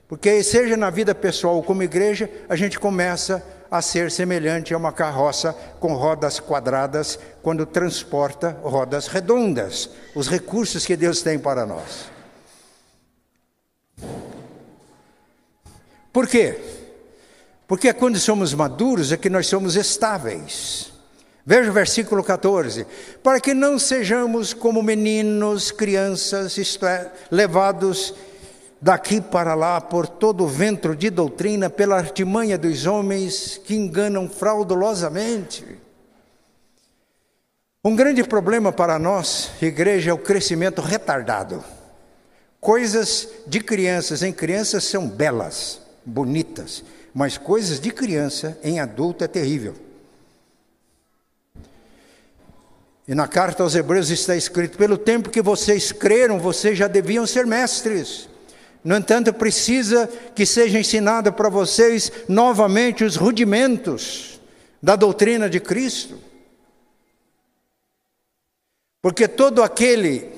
Porque, 0.07 0.43
seja 0.43 0.77
na 0.77 0.91
vida 0.91 1.15
pessoal 1.15 1.57
ou 1.57 1.63
como 1.63 1.83
igreja, 1.83 2.31
a 2.49 2.55
gente 2.55 2.79
começa 2.79 3.45
a 3.71 3.83
ser 3.83 4.11
semelhante 4.11 4.73
a 4.73 4.77
uma 4.77 4.93
carroça 4.93 5.53
com 5.81 5.95
rodas 5.95 6.39
quadradas 6.39 7.19
quando 7.43 7.67
transporta 7.67 8.57
rodas 8.63 9.09
redondas, 9.09 9.91
os 10.15 10.29
recursos 10.29 10.87
que 10.87 10.97
Deus 10.97 11.21
tem 11.21 11.39
para 11.39 11.67
nós. 11.67 12.11
Por 16.13 16.27
quê? 16.27 16.78
Porque 17.69 17.93
quando 17.93 18.19
somos 18.19 18.55
maduros 18.55 19.13
é 19.13 19.17
que 19.19 19.29
nós 19.29 19.47
somos 19.47 19.77
estáveis. 19.77 20.91
Veja 21.45 21.71
o 21.71 21.73
versículo 21.73 22.25
14: 22.25 22.87
para 23.23 23.39
que 23.39 23.53
não 23.53 23.79
sejamos 23.79 24.55
como 24.55 24.83
meninos, 24.83 25.71
crianças, 25.71 26.57
isto 26.57 26.87
é, 26.87 27.13
levados 27.31 28.15
daqui 28.81 29.21
para 29.21 29.55
lá 29.55 29.83
por 29.83 30.09
todo 30.09 30.45
o 30.45 30.49
vento 30.49 30.97
de 30.97 31.11
doutrina, 31.11 31.69
pela 31.69 31.97
artimanha 31.97 32.57
dos 32.57 32.87
homens 32.87 33.61
que 33.63 33.75
enganam 33.75 34.31
fraudulosamente. 34.31 35.65
Um 37.85 37.95
grande 37.95 38.25
problema 38.25 38.73
para 38.73 38.99
nós, 38.99 39.51
igreja, 39.61 40.11
é 40.11 40.15
o 40.15 40.19
crescimento 40.19 40.81
retardado. 40.81 41.63
Coisas 42.61 43.29
de 43.47 43.61
crianças 43.61 44.23
em 44.23 44.33
crianças 44.33 44.85
são 44.85 45.07
belas, 45.07 45.81
bonitas, 46.05 46.83
mas 47.15 47.39
coisas 47.39 47.81
de 47.81 47.91
criança 47.91 48.59
em 48.63 48.81
adulto 48.81 49.25
é 49.25 49.29
terrível. 49.29 49.75
E 53.09 53.15
na 53.15 53.27
carta 53.27 53.63
aos 53.63 53.75
Hebreus 53.75 54.11
está 54.11 54.37
escrito: 54.37 54.77
pelo 54.77 54.99
tempo 54.99 55.31
que 55.31 55.41
vocês 55.41 55.91
creram, 55.91 56.39
vocês 56.39 56.77
já 56.77 56.87
deviam 56.87 57.27
ser 57.27 57.47
mestres. 57.47 58.29
No 58.85 58.97
entanto, 58.97 59.33
precisa 59.33 60.07
que 60.35 60.47
seja 60.47 60.79
ensinado 60.79 61.33
para 61.33 61.49
vocês 61.49 62.13
novamente 62.29 63.03
os 63.03 63.17
rudimentos 63.17 64.41
da 64.83 64.95
doutrina 64.95 65.49
de 65.49 65.59
Cristo. 65.59 66.19
Porque 69.01 69.27
todo 69.27 69.63
aquele, 69.63 70.31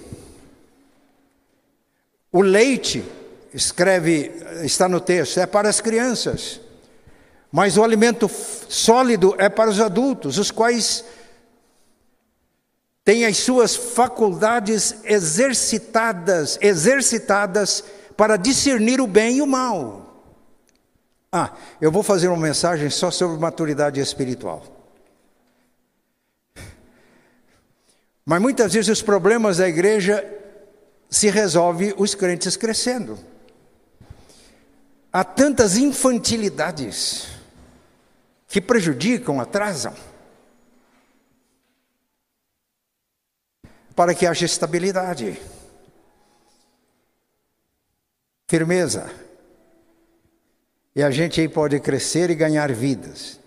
o 2.31 2.41
leite, 2.41 3.05
escreve, 3.53 4.33
está 4.63 4.89
no 4.89 5.01
texto, 5.01 5.39
é 5.39 5.47
para 5.47 5.69
as 5.69 5.81
crianças, 5.81 6.61
mas 7.51 7.77
o 7.77 7.83
alimento 7.83 8.29
sólido 8.69 9.35
é 9.39 9.49
para 9.49 9.71
os 9.71 9.81
adultos, 9.81 10.39
os 10.39 10.51
quais 10.51 11.05
tem 13.05 13.25
as 13.25 13.39
suas 13.39 13.75
faculdades 13.75 14.97
exercitadas, 15.05 16.59
exercitadas 16.61 17.83
para 18.17 18.37
discernir 18.37 19.01
o 19.01 19.07
bem 19.07 19.39
e 19.39 19.43
o 19.43 19.47
mal. 19.47 20.25
Ah, 21.33 21.53
eu 21.81 21.91
vou 21.91 22.03
fazer 22.03 22.29
uma 22.29 22.37
mensagem 22.37 22.91
só 22.91 23.11
sobre 23.11 23.39
maturidade 23.39 24.01
espiritual. 24.01 24.65
Mas 28.25 28.41
muitas 28.41 28.73
vezes 28.73 28.89
os 28.89 29.03
problemas 29.03 29.57
da 29.57 29.69
igreja 29.69 30.25
se 31.09 31.31
resolvem 31.31 31.93
os 31.97 32.15
crentes 32.15 32.57
crescendo. 32.57 33.19
Há 35.13 35.25
tantas 35.25 35.77
infantilidades 35.77 37.29
que 38.49 38.61
prejudicam, 38.61 39.41
atrasam. 39.41 39.95
para 44.01 44.15
que 44.15 44.27
haja 44.27 44.47
estabilidade, 44.47 45.39
firmeza. 48.49 49.11
E 50.97 51.03
a 51.03 51.11
gente 51.11 51.39
aí 51.39 51.47
pode 51.47 51.79
crescer 51.81 52.31
e 52.31 52.35
ganhar 52.35 52.73
vidas. 52.73 53.39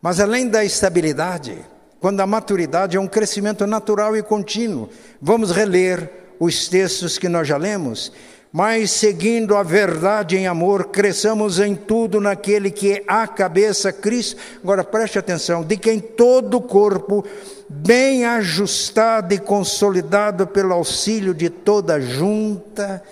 Mas 0.00 0.18
além 0.18 0.48
da 0.48 0.64
estabilidade, 0.64 1.62
quando 2.00 2.20
a 2.20 2.26
maturidade 2.26 2.96
é 2.96 3.00
um 3.00 3.06
crescimento 3.06 3.66
natural 3.66 4.16
e 4.16 4.22
contínuo, 4.22 4.88
vamos 5.20 5.50
reler 5.50 6.10
os 6.40 6.68
textos 6.68 7.18
que 7.18 7.28
nós 7.28 7.46
já 7.46 7.58
lemos, 7.58 8.10
mas 8.52 8.90
seguindo 8.90 9.56
a 9.56 9.62
verdade 9.62 10.36
em 10.36 10.46
amor, 10.46 10.86
cresçamos 10.86 11.60
em 11.60 11.74
tudo 11.74 12.20
naquele 12.20 12.70
que 12.70 12.92
é 12.92 13.04
a 13.06 13.26
cabeça, 13.26 13.92
Cristo. 13.92 14.40
Agora 14.62 14.82
preste 14.82 15.18
atenção: 15.18 15.62
de 15.62 15.76
quem 15.76 16.00
todo 16.00 16.56
o 16.56 16.62
corpo, 16.62 17.24
bem 17.68 18.24
ajustado 18.24 19.34
e 19.34 19.38
consolidado 19.38 20.46
pelo 20.46 20.72
auxílio 20.72 21.34
de 21.34 21.50
toda 21.50 22.00
junta, 22.00 23.02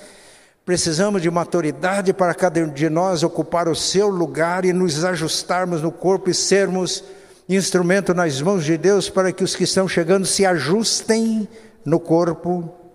precisamos 0.64 1.20
de 1.20 1.30
maturidade 1.30 2.14
para 2.14 2.34
cada 2.34 2.61
um 2.61 2.68
de 2.68 2.89
nós 2.89 3.22
ocupar 3.22 3.68
o 3.68 3.76
seu 3.76 4.09
lugar 4.09 4.64
e 4.64 4.72
nos 4.72 5.05
ajustarmos 5.05 5.82
no 5.82 5.93
corpo 5.93 6.30
e 6.30 6.34
sermos 6.34 7.05
instrumento 7.47 8.14
nas 8.14 8.41
mãos 8.41 8.64
de 8.64 8.76
Deus 8.76 9.11
para 9.11 9.30
que 9.30 9.45
os 9.45 9.55
que 9.55 9.64
estão 9.64 9.87
chegando 9.87 10.26
se 10.26 10.45
ajustem 10.47 11.47
no 11.84 12.01
corpo 12.01 12.86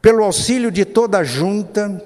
pelo 0.00 0.24
auxílio 0.24 0.70
de 0.70 0.84
toda 0.84 1.18
a 1.18 1.24
junta, 1.24 2.02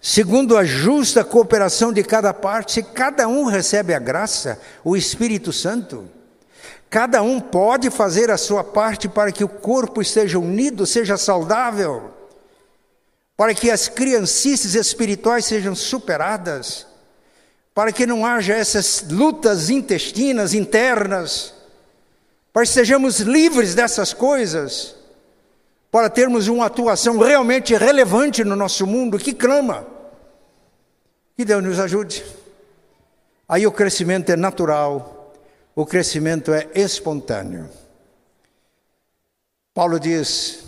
segundo 0.00 0.56
a 0.56 0.64
justa 0.64 1.24
cooperação 1.24 1.92
de 1.92 2.02
cada 2.02 2.34
parte, 2.34 2.72
se 2.72 2.82
cada 2.82 3.26
um 3.26 3.44
recebe 3.44 3.94
a 3.94 3.98
graça, 3.98 4.60
o 4.84 4.96
Espírito 4.96 5.52
Santo, 5.52 6.08
cada 6.90 7.22
um 7.22 7.40
pode 7.40 7.90
fazer 7.90 8.30
a 8.30 8.36
sua 8.36 8.62
parte 8.62 9.08
para 9.08 9.32
que 9.32 9.42
o 9.42 9.48
corpo 9.48 10.02
esteja 10.02 10.38
unido, 10.38 10.86
seja 10.86 11.16
saudável, 11.16 12.10
para 13.36 13.54
que 13.54 13.70
as 13.70 13.88
criancices 13.88 14.74
espirituais 14.74 15.44
sejam 15.44 15.74
superadas, 15.74 16.86
para 17.74 17.90
que 17.90 18.06
não 18.06 18.24
haja 18.24 18.54
essas 18.54 19.04
lutas 19.10 19.70
intestinas, 19.70 20.54
internas, 20.54 21.52
para 22.52 22.62
que 22.62 22.68
sejamos 22.68 23.18
livres 23.18 23.74
dessas 23.74 24.12
coisas 24.12 24.94
para 25.94 26.10
termos 26.10 26.48
uma 26.48 26.66
atuação 26.66 27.18
realmente 27.18 27.72
relevante 27.76 28.42
no 28.42 28.56
nosso 28.56 28.84
mundo 28.84 29.16
que 29.16 29.32
clama. 29.32 29.86
Que 31.36 31.44
Deus 31.44 31.62
nos 31.62 31.78
ajude. 31.78 32.24
Aí 33.48 33.64
o 33.64 33.70
crescimento 33.70 34.28
é 34.30 34.34
natural, 34.34 35.32
o 35.72 35.86
crescimento 35.86 36.52
é 36.52 36.68
espontâneo. 36.74 37.70
Paulo 39.72 40.00
diz: 40.00 40.64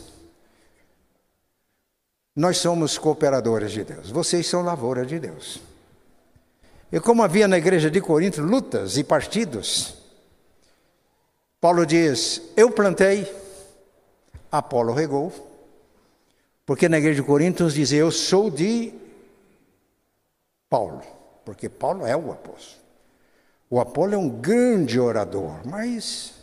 Nós 2.36 2.58
somos 2.58 2.96
cooperadores 2.96 3.72
de 3.72 3.82
Deus, 3.82 4.08
vocês 4.12 4.46
são 4.46 4.62
lavoura 4.62 5.04
de 5.04 5.18
Deus. 5.18 5.58
E 6.92 7.00
como 7.00 7.24
havia 7.24 7.48
na 7.48 7.58
igreja 7.58 7.90
de 7.90 8.00
Corinto 8.00 8.42
lutas 8.42 8.96
e 8.96 9.02
partidos, 9.02 9.92
Paulo 11.60 11.84
diz: 11.84 12.42
Eu 12.56 12.70
plantei, 12.70 13.28
Apolo 14.50 14.92
regou, 14.92 15.32
porque 16.64 16.88
na 16.88 16.98
igreja 16.98 17.20
de 17.20 17.26
Coríntios 17.26 17.74
diz: 17.74 17.92
Eu 17.92 18.10
sou 18.10 18.50
de 18.50 18.92
Paulo, 20.68 21.02
porque 21.44 21.68
Paulo 21.68 22.06
é 22.06 22.16
o 22.16 22.32
apóstolo. 22.32 22.84
O 23.68 23.80
Apolo 23.80 24.14
é 24.14 24.18
um 24.18 24.28
grande 24.28 24.98
orador, 24.98 25.60
mas 25.64 26.34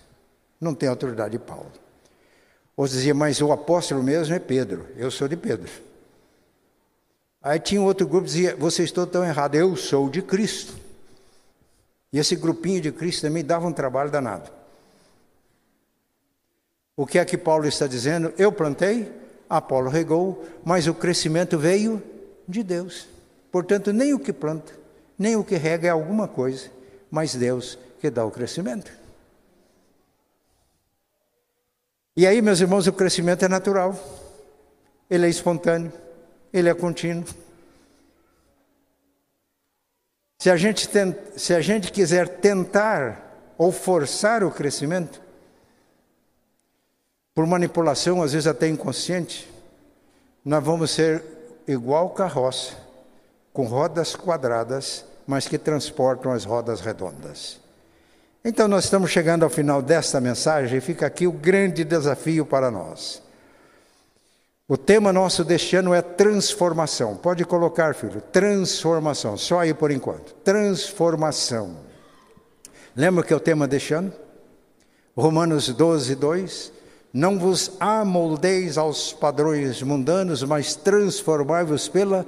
não 0.60 0.74
tem 0.74 0.89
autoridade 0.89 1.32
de 1.32 1.39
Paulo. 1.39 1.72
Outros 2.76 2.97
diziam, 2.97 3.16
mas 3.16 3.41
o 3.41 3.51
apóstolo 3.51 4.01
mesmo 4.01 4.34
é 4.34 4.39
Pedro, 4.39 4.88
eu 4.97 5.12
sou 5.12 5.28
de 5.28 5.38
Pedro. 5.38 5.70
Aí 7.41 7.60
tinha 7.60 7.82
outro 7.82 8.08
grupo 8.08 8.26
que 8.26 8.34
dizia, 8.34 8.56
vocês 8.56 8.89
estão 8.89 9.24
errados, 9.24 9.60
eu 9.60 9.76
sou 9.76 10.10
de 10.10 10.22
Cristo. 10.22 10.74
E 12.12 12.18
esse 12.18 12.36
grupinho 12.36 12.80
de 12.80 12.91
Cristo 12.91 13.22
também 13.22 13.43
dava 13.43 13.68
um 13.68 13.74
trabalho 13.74 14.10
danado. 14.10 14.49
O 16.96 17.08
que 17.08 17.18
é 17.18 17.26
que 17.26 17.38
Paulo 17.38 17.68
está 17.68 17.88
dizendo? 17.88 18.34
Eu 18.38 18.52
plantei, 18.52 19.12
Apolo 19.50 19.89
regou, 19.89 20.46
mas 20.64 20.88
o 20.88 20.94
crescimento 20.94 21.58
veio 21.58 22.02
de 22.48 22.64
Deus. 22.64 23.08
Portanto, 23.52 23.91
nem 23.91 24.14
o 24.14 24.20
que 24.20 24.32
planta, 24.32 24.74
nem 25.18 25.36
o 25.36 25.44
que 25.44 25.56
rega 25.56 25.88
é 25.88 25.91
alguma 25.91 26.28
coisa, 26.28 26.70
mas 27.10 27.36
Deus 27.36 27.78
que 28.00 28.10
dá 28.10 28.26
o 28.26 28.32
crescimento. 28.32 28.91
E 32.16 32.28
aí, 32.28 32.41
meus 32.41 32.60
irmãos, 32.60 32.86
o 32.86 32.94
crescimento 32.94 33.44
é 33.44 33.48
natural, 33.48 33.98
ele 35.10 35.26
é 35.26 35.30
espontâneo, 35.30 35.91
ele 36.52 36.70
é 36.70 36.74
contínuo. 36.74 37.26
Se 40.38 40.50
a 40.50 40.58
gente, 40.58 40.88
se 41.38 41.56
a 41.56 41.62
gente 41.62 41.91
quiser 41.91 42.28
tentar 42.28 43.54
ou 43.58 43.72
forçar 43.72 44.44
o 44.44 44.52
crescimento, 44.52 45.23
por 47.34 47.46
manipulação, 47.48 48.22
às 48.22 48.34
vezes 48.34 48.48
até 48.48 48.68
inconsciente, 48.68 49.50
nós 50.46 50.64
vamos 50.64 50.92
ser 50.92 51.24
igual 51.68 52.10
carroça, 52.12 52.74
com 53.52 53.66
rodas 53.66 54.16
quadradas, 54.16 55.06
mas 55.26 55.48
que 55.48 55.58
transportam 55.58 56.32
as 56.32 56.44
rodas 56.44 56.82
redondas. 56.82 57.60
Então, 58.46 58.68
nós 58.68 58.84
estamos 58.84 59.10
chegando 59.10 59.44
ao 59.44 59.50
final 59.50 59.82
desta 59.82 60.20
mensagem 60.20 60.78
e 60.78 60.82
fica 60.82 61.06
aqui 61.06 61.26
o 61.26 61.32
grande 61.32 61.84
desafio 61.84 62.46
para 62.46 62.70
nós. 62.70 63.22
O 64.68 64.78
tema 64.78 65.14
nosso 65.14 65.44
deste 65.44 65.76
ano 65.76 65.94
é 65.94 66.02
transformação. 66.02 67.16
Pode 67.16 67.46
colocar, 67.46 67.96
filho, 67.96 68.22
transformação, 68.22 69.38
só 69.38 69.60
aí 69.60 69.74
por 69.74 69.92
enquanto. 69.92 70.34
Transformação. 70.36 71.78
Lembra 72.96 73.24
que 73.24 73.34
é 73.34 73.36
o 73.36 73.40
tema 73.40 73.68
deste 73.68 73.94
ano? 73.94 74.12
Romanos 75.16 75.70
12, 75.70 76.16
2. 76.16 76.83
Não 77.14 77.38
vos 77.38 77.74
amoldeis 77.80 78.76
aos 78.76 79.14
padrões 79.14 79.84
mundanos, 79.84 80.41
mas 80.41 80.76
transformai-vos 80.76 81.88
pela 81.88 82.26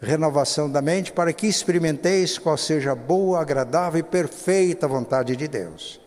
renovação 0.00 0.70
da 0.70 0.80
mente, 0.80 1.12
para 1.12 1.34
que 1.34 1.46
experimenteis 1.46 2.38
qual 2.38 2.56
seja 2.56 2.92
a 2.92 2.94
boa, 2.94 3.42
agradável 3.42 4.00
e 4.00 4.02
perfeita 4.02 4.88
vontade 4.88 5.36
de 5.36 5.46
Deus. 5.46 6.00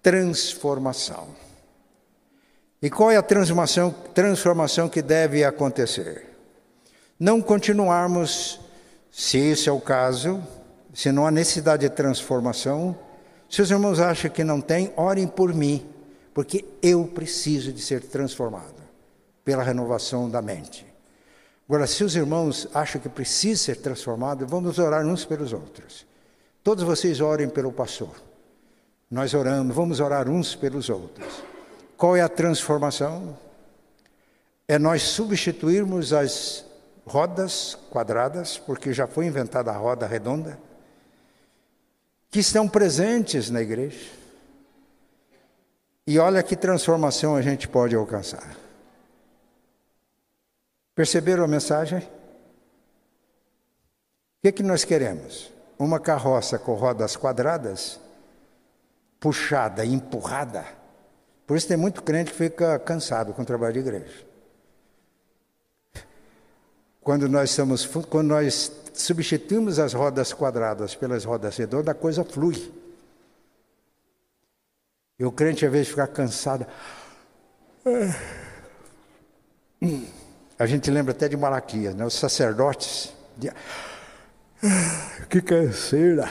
Transformação. 0.00 1.30
E 2.80 2.88
qual 2.88 3.10
é 3.10 3.16
a 3.16 3.22
transformação, 3.22 3.92
transformação 4.14 4.88
que 4.88 5.02
deve 5.02 5.42
acontecer? 5.42 6.24
Não 7.18 7.42
continuarmos, 7.42 8.60
se 9.10 9.38
esse 9.38 9.68
é 9.68 9.72
o 9.72 9.80
caso, 9.80 10.40
se 10.94 11.10
não 11.10 11.26
há 11.26 11.30
necessidade 11.30 11.88
de 11.88 11.94
transformação, 11.94 12.96
se 13.50 13.60
os 13.60 13.70
irmãos 13.70 13.98
acham 13.98 14.30
que 14.30 14.44
não 14.44 14.60
tem, 14.60 14.92
orem 14.96 15.26
por 15.26 15.52
mim 15.52 15.91
porque 16.34 16.64
eu 16.82 17.04
preciso 17.06 17.72
de 17.72 17.82
ser 17.82 18.02
transformado 18.02 18.82
pela 19.44 19.62
renovação 19.62 20.30
da 20.30 20.40
mente. 20.40 20.86
Agora, 21.68 21.86
se 21.86 22.04
os 22.04 22.16
irmãos 22.16 22.68
acham 22.74 23.00
que 23.00 23.08
precisa 23.08 23.62
ser 23.62 23.76
transformado, 23.76 24.46
vamos 24.46 24.78
orar 24.78 25.06
uns 25.06 25.24
pelos 25.24 25.52
outros. 25.52 26.06
Todos 26.62 26.84
vocês 26.84 27.20
orem 27.20 27.48
pelo 27.48 27.72
pastor. 27.72 28.14
Nós 29.10 29.34
oramos, 29.34 29.74
vamos 29.74 30.00
orar 30.00 30.28
uns 30.28 30.54
pelos 30.54 30.88
outros. 30.88 31.42
Qual 31.96 32.16
é 32.16 32.20
a 32.20 32.28
transformação? 32.28 33.36
É 34.66 34.78
nós 34.78 35.02
substituirmos 35.02 36.12
as 36.12 36.64
rodas 37.04 37.76
quadradas, 37.90 38.58
porque 38.58 38.92
já 38.92 39.06
foi 39.06 39.26
inventada 39.26 39.70
a 39.70 39.76
roda 39.76 40.06
redonda, 40.06 40.58
que 42.30 42.40
estão 42.40 42.68
presentes 42.68 43.50
na 43.50 43.60
igreja 43.60 44.21
e 46.06 46.18
olha 46.18 46.42
que 46.42 46.56
transformação 46.56 47.36
a 47.36 47.42
gente 47.42 47.68
pode 47.68 47.94
alcançar. 47.94 48.56
Perceberam 50.94 51.44
a 51.44 51.48
mensagem? 51.48 52.00
O 52.00 52.02
que, 54.42 54.48
é 54.48 54.52
que 54.52 54.62
nós 54.62 54.84
queremos? 54.84 55.52
Uma 55.78 56.00
carroça 56.00 56.58
com 56.58 56.74
rodas 56.74 57.16
quadradas, 57.16 58.00
puxada, 59.18 59.84
empurrada. 59.84 60.64
Por 61.46 61.56
isso 61.56 61.68
tem 61.68 61.76
muito 61.76 62.02
crente 62.02 62.32
que 62.32 62.36
fica 62.36 62.78
cansado 62.78 63.32
com 63.32 63.42
o 63.42 63.44
trabalho 63.44 63.74
de 63.74 63.78
igreja. 63.78 64.26
Quando 67.00 67.28
nós, 67.28 67.50
estamos, 67.50 67.86
quando 67.86 68.28
nós 68.28 68.70
substituímos 68.92 69.78
as 69.78 69.92
rodas 69.92 70.32
quadradas 70.32 70.94
pelas 70.94 71.24
rodas 71.24 71.56
redondas, 71.56 71.88
a 71.88 71.94
coisa 71.94 72.24
flui. 72.24 72.81
E 75.18 75.24
o 75.24 75.32
crente, 75.32 75.64
às 75.64 75.72
vezes, 75.72 75.88
fica 75.88 76.06
cansado. 76.06 76.66
A 80.58 80.66
gente 80.66 80.90
lembra 80.90 81.12
até 81.12 81.28
de 81.28 81.36
Malaquias, 81.36 81.94
né? 81.94 82.04
os 82.04 82.14
sacerdotes. 82.14 83.12
De... 83.36 83.52
Que 85.28 85.42
canseira! 85.42 86.28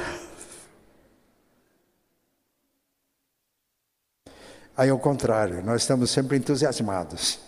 Aí, 4.75 4.89
ao 4.89 4.97
contrário, 4.97 5.61
nós 5.63 5.81
estamos 5.81 6.09
sempre 6.09 6.37
entusiasmados, 6.37 7.39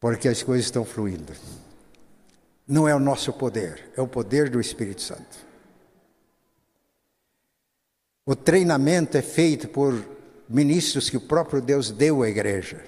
porque 0.00 0.26
as 0.26 0.42
coisas 0.42 0.64
estão 0.64 0.84
fluindo. 0.84 1.32
Não 2.66 2.88
é 2.88 2.94
o 2.94 2.98
nosso 2.98 3.32
poder, 3.32 3.92
é 3.96 4.00
o 4.00 4.08
poder 4.08 4.50
do 4.50 4.60
Espírito 4.60 5.02
Santo. 5.02 5.45
O 8.28 8.34
treinamento 8.34 9.16
é 9.16 9.22
feito 9.22 9.68
por 9.68 10.04
ministros 10.48 11.08
que 11.08 11.16
o 11.16 11.20
próprio 11.20 11.62
Deus 11.62 11.92
deu 11.92 12.24
à 12.24 12.28
igreja 12.28 12.84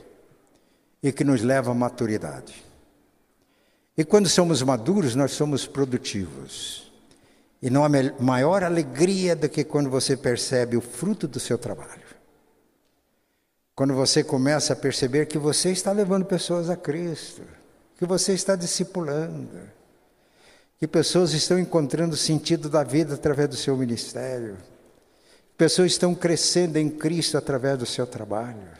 e 1.00 1.12
que 1.12 1.22
nos 1.22 1.42
leva 1.42 1.70
à 1.70 1.74
maturidade. 1.74 2.64
E 3.96 4.04
quando 4.04 4.28
somos 4.28 4.60
maduros, 4.62 5.14
nós 5.14 5.30
somos 5.30 5.64
produtivos. 5.64 6.92
E 7.62 7.70
não 7.70 7.84
há 7.84 7.88
maior 8.18 8.64
alegria 8.64 9.36
do 9.36 9.48
que 9.48 9.62
quando 9.62 9.88
você 9.88 10.16
percebe 10.16 10.76
o 10.76 10.80
fruto 10.80 11.28
do 11.28 11.38
seu 11.38 11.56
trabalho. 11.56 12.02
Quando 13.76 13.94
você 13.94 14.24
começa 14.24 14.72
a 14.72 14.76
perceber 14.76 15.26
que 15.26 15.38
você 15.38 15.70
está 15.70 15.92
levando 15.92 16.24
pessoas 16.24 16.68
a 16.68 16.76
Cristo, 16.76 17.42
que 17.96 18.04
você 18.04 18.32
está 18.32 18.56
discipulando, 18.56 19.60
que 20.78 20.86
pessoas 20.88 21.32
estão 21.32 21.60
encontrando 21.60 22.16
sentido 22.16 22.68
da 22.68 22.82
vida 22.82 23.14
através 23.14 23.48
do 23.48 23.56
seu 23.56 23.76
ministério, 23.76 24.56
pessoas 25.58 25.90
estão 25.90 26.14
crescendo 26.14 26.76
em 26.76 26.88
Cristo 26.88 27.36
através 27.36 27.76
do 27.76 27.84
seu 27.84 28.06
trabalho. 28.06 28.78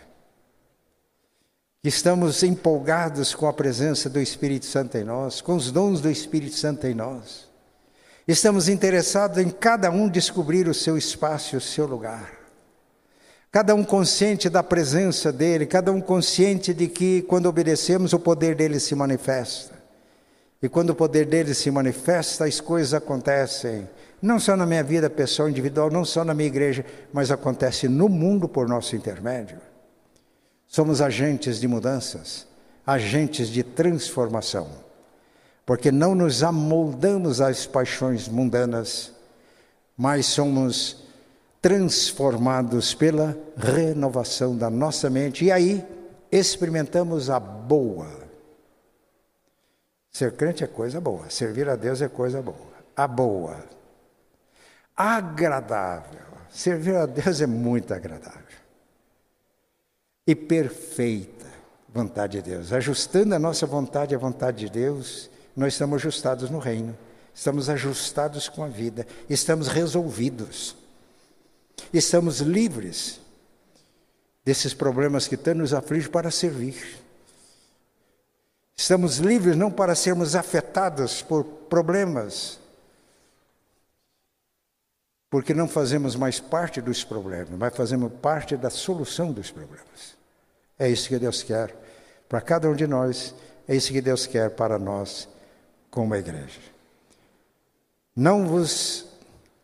Estamos 1.83 2.43
empolgados 2.45 3.35
com 3.35 3.49
a 3.49 3.53
presença 3.53 4.09
do 4.09 4.21
Espírito 4.21 4.67
Santo 4.67 4.97
em 4.97 5.05
nós, 5.05 5.41
com 5.41 5.57
os 5.57 5.73
dons 5.73 6.01
do 6.01 6.09
Espírito 6.09 6.55
Santo 6.55 6.87
em 6.87 6.95
nós. 6.95 7.49
Estamos 8.29 8.69
interessados 8.69 9.39
em 9.39 9.51
cada 9.51 9.91
um 9.91 10.09
descobrir 10.09 10.69
o 10.69 10.75
seu 10.75 10.97
espaço 10.97 11.57
o 11.57 11.61
seu 11.61 11.87
lugar. 11.87 12.39
Cada 13.51 13.75
um 13.75 13.83
consciente 13.83 14.49
da 14.49 14.63
presença 14.63 15.33
dele, 15.33 15.67
cada 15.67 15.91
um 15.91 16.01
consciente 16.01 16.73
de 16.73 16.87
que 16.87 17.23
quando 17.23 17.47
obedecemos 17.47 18.13
o 18.13 18.21
poder 18.21 18.55
dele 18.55 18.79
se 18.79 18.95
manifesta. 18.95 19.75
E 20.63 20.69
quando 20.69 20.91
o 20.91 20.95
poder 20.95 21.25
dele 21.25 21.55
se 21.55 21.71
manifesta, 21.71 22.45
as 22.45 22.61
coisas 22.61 22.93
acontecem, 22.93 23.89
não 24.21 24.39
só 24.39 24.57
na 24.57 24.67
minha 24.67 24.83
vida 24.83 25.09
pessoal 25.09 25.49
individual, 25.49 25.91
não 25.91 26.05
só 26.05 26.25
na 26.25 26.35
minha 26.35 26.49
igreja, 26.49 26.85
mas 27.13 27.31
acontece 27.31 27.89
no 27.89 28.09
mundo 28.09 28.49
por 28.49 28.69
nosso 28.69 28.97
intermédio. 28.97 29.59
Somos 30.67 31.01
agentes 31.01 31.61
de 31.61 31.69
mudanças, 31.69 32.47
agentes 32.87 33.49
de 33.49 33.63
transformação, 33.63 34.69
porque 35.65 35.91
não 35.91 36.15
nos 36.15 36.43
amoldamos 36.43 37.41
às 37.41 37.67
paixões 37.67 38.29
mundanas, 38.29 39.13
mas 39.97 40.27
somos 40.27 41.05
transformados 41.61 42.95
pela 42.95 43.37
renovação 43.57 44.57
da 44.57 44.71
nossa 44.71 45.11
mente 45.11 45.45
e 45.45 45.53
aí 45.53 45.85
experimentamos 46.31 47.31
a 47.31 47.41
boa 47.41 48.29
Ser 50.19 50.33
crente 50.33 50.65
é 50.65 50.67
coisa 50.67 51.01
boa, 51.01 51.31
servir 51.31 51.69
a 51.69 51.77
Deus 51.77 52.03
é 52.03 52.09
coisa 52.09 52.43
boa. 52.43 52.57
A 52.97 53.07
boa, 53.07 53.57
agradável. 54.99 56.27
Servir 56.51 56.97
a 56.97 57.07
Deus 57.07 57.41
é 57.41 57.47
muito 57.47 57.95
agradável. 57.95 58.43
E 60.27 60.35
perfeita 60.35 61.47
vontade 61.89 62.43
de 62.43 62.51
Deus. 62.51 62.73
Ajustando 62.73 63.35
a 63.35 63.39
nossa 63.39 63.65
vontade 63.65 64.15
à 64.15 64.19
vontade 64.19 64.67
de 64.67 64.73
Deus, 64.73 65.31
nós 65.57 65.75
estamos 65.75 66.03
ajustados 66.03 66.51
no 66.51 66.59
reino. 66.59 66.97
Estamos 67.33 67.69
ajustados 67.69 68.49
com 68.49 68.65
a 68.65 68.67
vida, 68.67 69.07
estamos 69.31 69.69
resolvidos. 69.69 70.75
Estamos 71.93 72.41
livres 72.41 73.21
desses 74.45 74.75
problemas 74.75 75.29
que 75.29 75.37
tanto 75.37 75.59
nos 75.59 75.73
afligem 75.73 76.11
para 76.11 76.33
servir. 76.33 76.99
Estamos 78.77 79.19
livres 79.19 79.57
não 79.57 79.71
para 79.71 79.95
sermos 79.95 80.35
afetados 80.35 81.23
por 81.23 81.45
problemas, 81.45 82.59
porque 85.31 85.53
não 85.53 85.69
fazemos 85.69 86.17
mais 86.17 86.41
parte 86.41 86.81
dos 86.81 87.05
problemas, 87.05 87.59
mas 87.59 87.77
fazemos 87.77 88.13
parte 88.23 88.57
da 88.57 88.71
solução 88.71 89.33
dos 89.33 89.51
problemas. 89.51 90.17
É 90.79 90.89
isso 90.89 91.09
que 91.09 91.19
Deus 91.19 91.43
quer 91.43 91.75
para 92.29 92.41
cada 92.41 92.69
um 92.69 92.75
de 92.75 92.87
nós, 92.87 93.35
é 93.67 93.75
isso 93.75 93.93
que 93.93 94.01
Deus 94.01 94.27
quer 94.27 94.51
para 94.51 94.79
nós 94.79 95.29
como 95.91 96.15
igreja. 96.15 96.61
Não 98.15 98.47
vos 98.47 99.07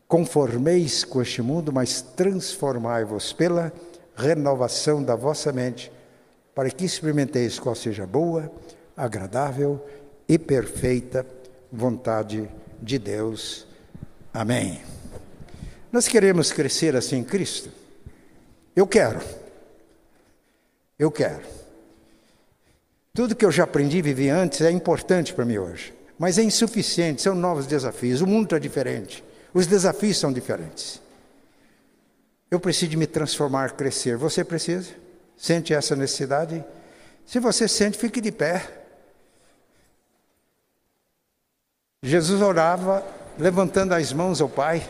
conformeis 0.08 1.04
com 1.04 1.20
este 1.20 1.42
mundo, 1.42 1.72
mas 1.72 2.00
transformai-vos 2.00 3.32
pela 3.32 3.72
renovação 4.16 5.02
da 5.02 5.16
vossa 5.16 5.52
mente, 5.52 5.90
para 6.54 6.70
que 6.70 6.84
experimenteis 6.84 7.58
qual 7.58 7.74
seja 7.74 8.06
boa, 8.06 8.50
agradável 8.96 9.84
e 10.28 10.38
perfeita 10.38 11.26
vontade 11.70 12.48
de 12.80 12.98
Deus. 12.98 13.66
Amém. 14.32 14.80
Nós 15.94 16.08
queremos 16.08 16.50
crescer 16.50 16.96
assim 16.96 17.18
em 17.18 17.22
Cristo? 17.22 17.70
Eu 18.74 18.84
quero. 18.84 19.20
Eu 20.98 21.08
quero. 21.08 21.44
Tudo 23.12 23.36
que 23.36 23.44
eu 23.44 23.52
já 23.52 23.62
aprendi 23.62 23.98
e 23.98 24.02
vivi 24.02 24.28
antes 24.28 24.60
é 24.60 24.72
importante 24.72 25.32
para 25.32 25.44
mim 25.44 25.56
hoje, 25.56 25.94
mas 26.18 26.36
é 26.36 26.42
insuficiente, 26.42 27.22
são 27.22 27.32
novos 27.36 27.64
desafios. 27.68 28.20
O 28.20 28.26
mundo 28.26 28.46
está 28.46 28.58
diferente, 28.58 29.22
os 29.54 29.68
desafios 29.68 30.18
são 30.18 30.32
diferentes. 30.32 31.00
Eu 32.50 32.58
preciso 32.58 32.98
me 32.98 33.06
transformar, 33.06 33.76
crescer. 33.76 34.16
Você 34.16 34.42
precisa? 34.42 34.90
Sente 35.36 35.72
essa 35.72 35.94
necessidade? 35.94 36.64
Se 37.24 37.38
você 37.38 37.68
sente, 37.68 37.96
fique 37.96 38.20
de 38.20 38.32
pé. 38.32 38.68
Jesus 42.02 42.42
orava 42.42 43.06
levantando 43.38 43.94
as 43.94 44.12
mãos 44.12 44.40
ao 44.40 44.48
Pai. 44.48 44.84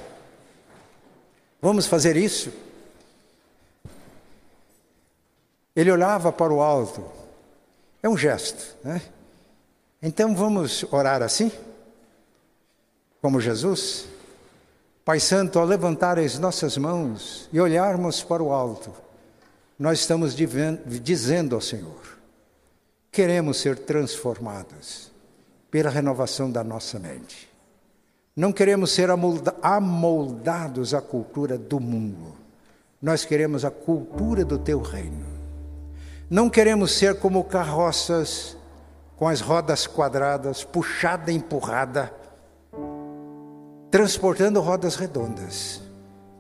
Vamos 1.65 1.87
fazer 1.87 2.15
isso? 2.15 2.53
Ele 5.75 5.91
olhava 5.91 6.31
para 6.31 6.53
o 6.53 6.61
alto. 6.61 7.03
É 8.03 8.09
um 8.09 8.19
gesto, 8.19 8.77
né? 8.85 9.01
Então 10.03 10.37
vamos 10.37 10.85
orar 10.93 11.23
assim? 11.23 11.51
Como 13.23 13.41
Jesus? 13.41 14.05
Pai 15.07 15.19
Santo, 15.19 15.59
ao 15.59 15.65
levantar 15.65 16.19
as 16.19 16.39
nossas 16.39 16.77
mãos 16.77 17.49
e 17.51 17.59
olharmos 17.59 18.23
para 18.23 18.43
o 18.43 18.53
alto, 18.53 18.93
nós 19.79 20.01
estamos 20.01 20.37
dizendo 20.37 21.55
ao 21.55 21.63
Senhor: 21.63 22.19
queremos 23.11 23.57
ser 23.57 23.79
transformados 23.79 25.11
pela 25.71 25.89
renovação 25.89 26.51
da 26.51 26.63
nossa 26.63 26.99
mente. 26.99 27.54
Não 28.37 28.53
queremos 28.53 28.91
ser 28.91 29.11
amoldados 29.63 30.93
à 30.93 31.01
cultura 31.01 31.57
do 31.57 31.79
mundo. 31.79 32.35
Nós 33.01 33.25
queremos 33.25 33.65
a 33.65 33.71
cultura 33.71 34.45
do 34.45 34.59
teu 34.59 34.81
reino. 34.81 35.25
Não 36.29 36.51
queremos 36.51 36.93
ser 36.93 37.21
como 37.21 37.45
carroças 37.45 38.57
com 39.17 39.29
as 39.29 39.41
rodas 39.41 39.87
quadradas, 39.87 40.65
puxada 40.65 41.31
e 41.31 41.37
empurrada, 41.37 42.13
transportando 43.89 44.61
rodas 44.61 44.97
redondas. 44.97 45.81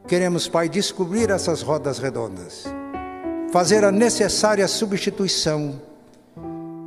Queremos, 0.08 0.48
Pai, 0.48 0.68
descobrir 0.68 1.30
essas 1.30 1.62
rodas 1.62 1.98
redondas, 1.98 2.64
fazer 3.52 3.84
a 3.84 3.92
necessária 3.92 4.66
substituição 4.66 5.80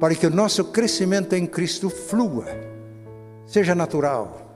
para 0.02 0.14
que 0.14 0.28
o 0.28 0.30
nosso 0.30 0.66
crescimento 0.66 1.34
em 1.34 1.48
Cristo 1.48 1.90
flua, 1.90 2.46
seja 3.46 3.74
natural, 3.74 4.47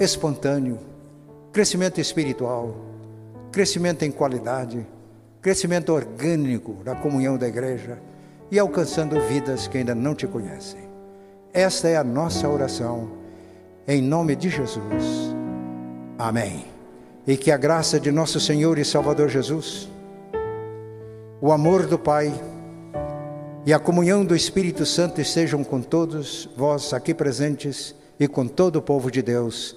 espontâneo, 0.00 0.78
crescimento 1.52 2.00
espiritual, 2.00 2.74
crescimento 3.50 4.04
em 4.04 4.10
qualidade, 4.10 4.86
crescimento 5.42 5.92
orgânico 5.92 6.76
na 6.84 6.94
comunhão 6.94 7.36
da 7.36 7.48
igreja 7.48 7.98
e 8.50 8.58
alcançando 8.58 9.20
vidas 9.20 9.66
que 9.66 9.78
ainda 9.78 9.94
não 9.94 10.14
te 10.14 10.26
conhecem. 10.26 10.80
Esta 11.52 11.88
é 11.88 11.96
a 11.96 12.04
nossa 12.04 12.48
oração, 12.48 13.10
em 13.86 14.00
nome 14.00 14.36
de 14.36 14.48
Jesus. 14.48 15.34
Amém. 16.18 16.64
E 17.26 17.36
que 17.36 17.50
a 17.50 17.56
graça 17.56 17.98
de 17.98 18.10
nosso 18.10 18.38
Senhor 18.38 18.78
e 18.78 18.84
Salvador 18.84 19.28
Jesus, 19.28 19.88
o 21.40 21.52
amor 21.52 21.86
do 21.86 21.98
Pai, 21.98 22.32
e 23.66 23.72
a 23.72 23.78
comunhão 23.78 24.24
do 24.24 24.34
Espírito 24.34 24.86
Santo 24.86 25.20
estejam 25.20 25.62
com 25.62 25.82
todos 25.82 26.48
vós 26.56 26.92
aqui 26.94 27.12
presentes 27.12 27.94
e 28.18 28.26
com 28.26 28.46
todo 28.46 28.76
o 28.76 28.82
povo 28.82 29.10
de 29.10 29.20
Deus, 29.20 29.76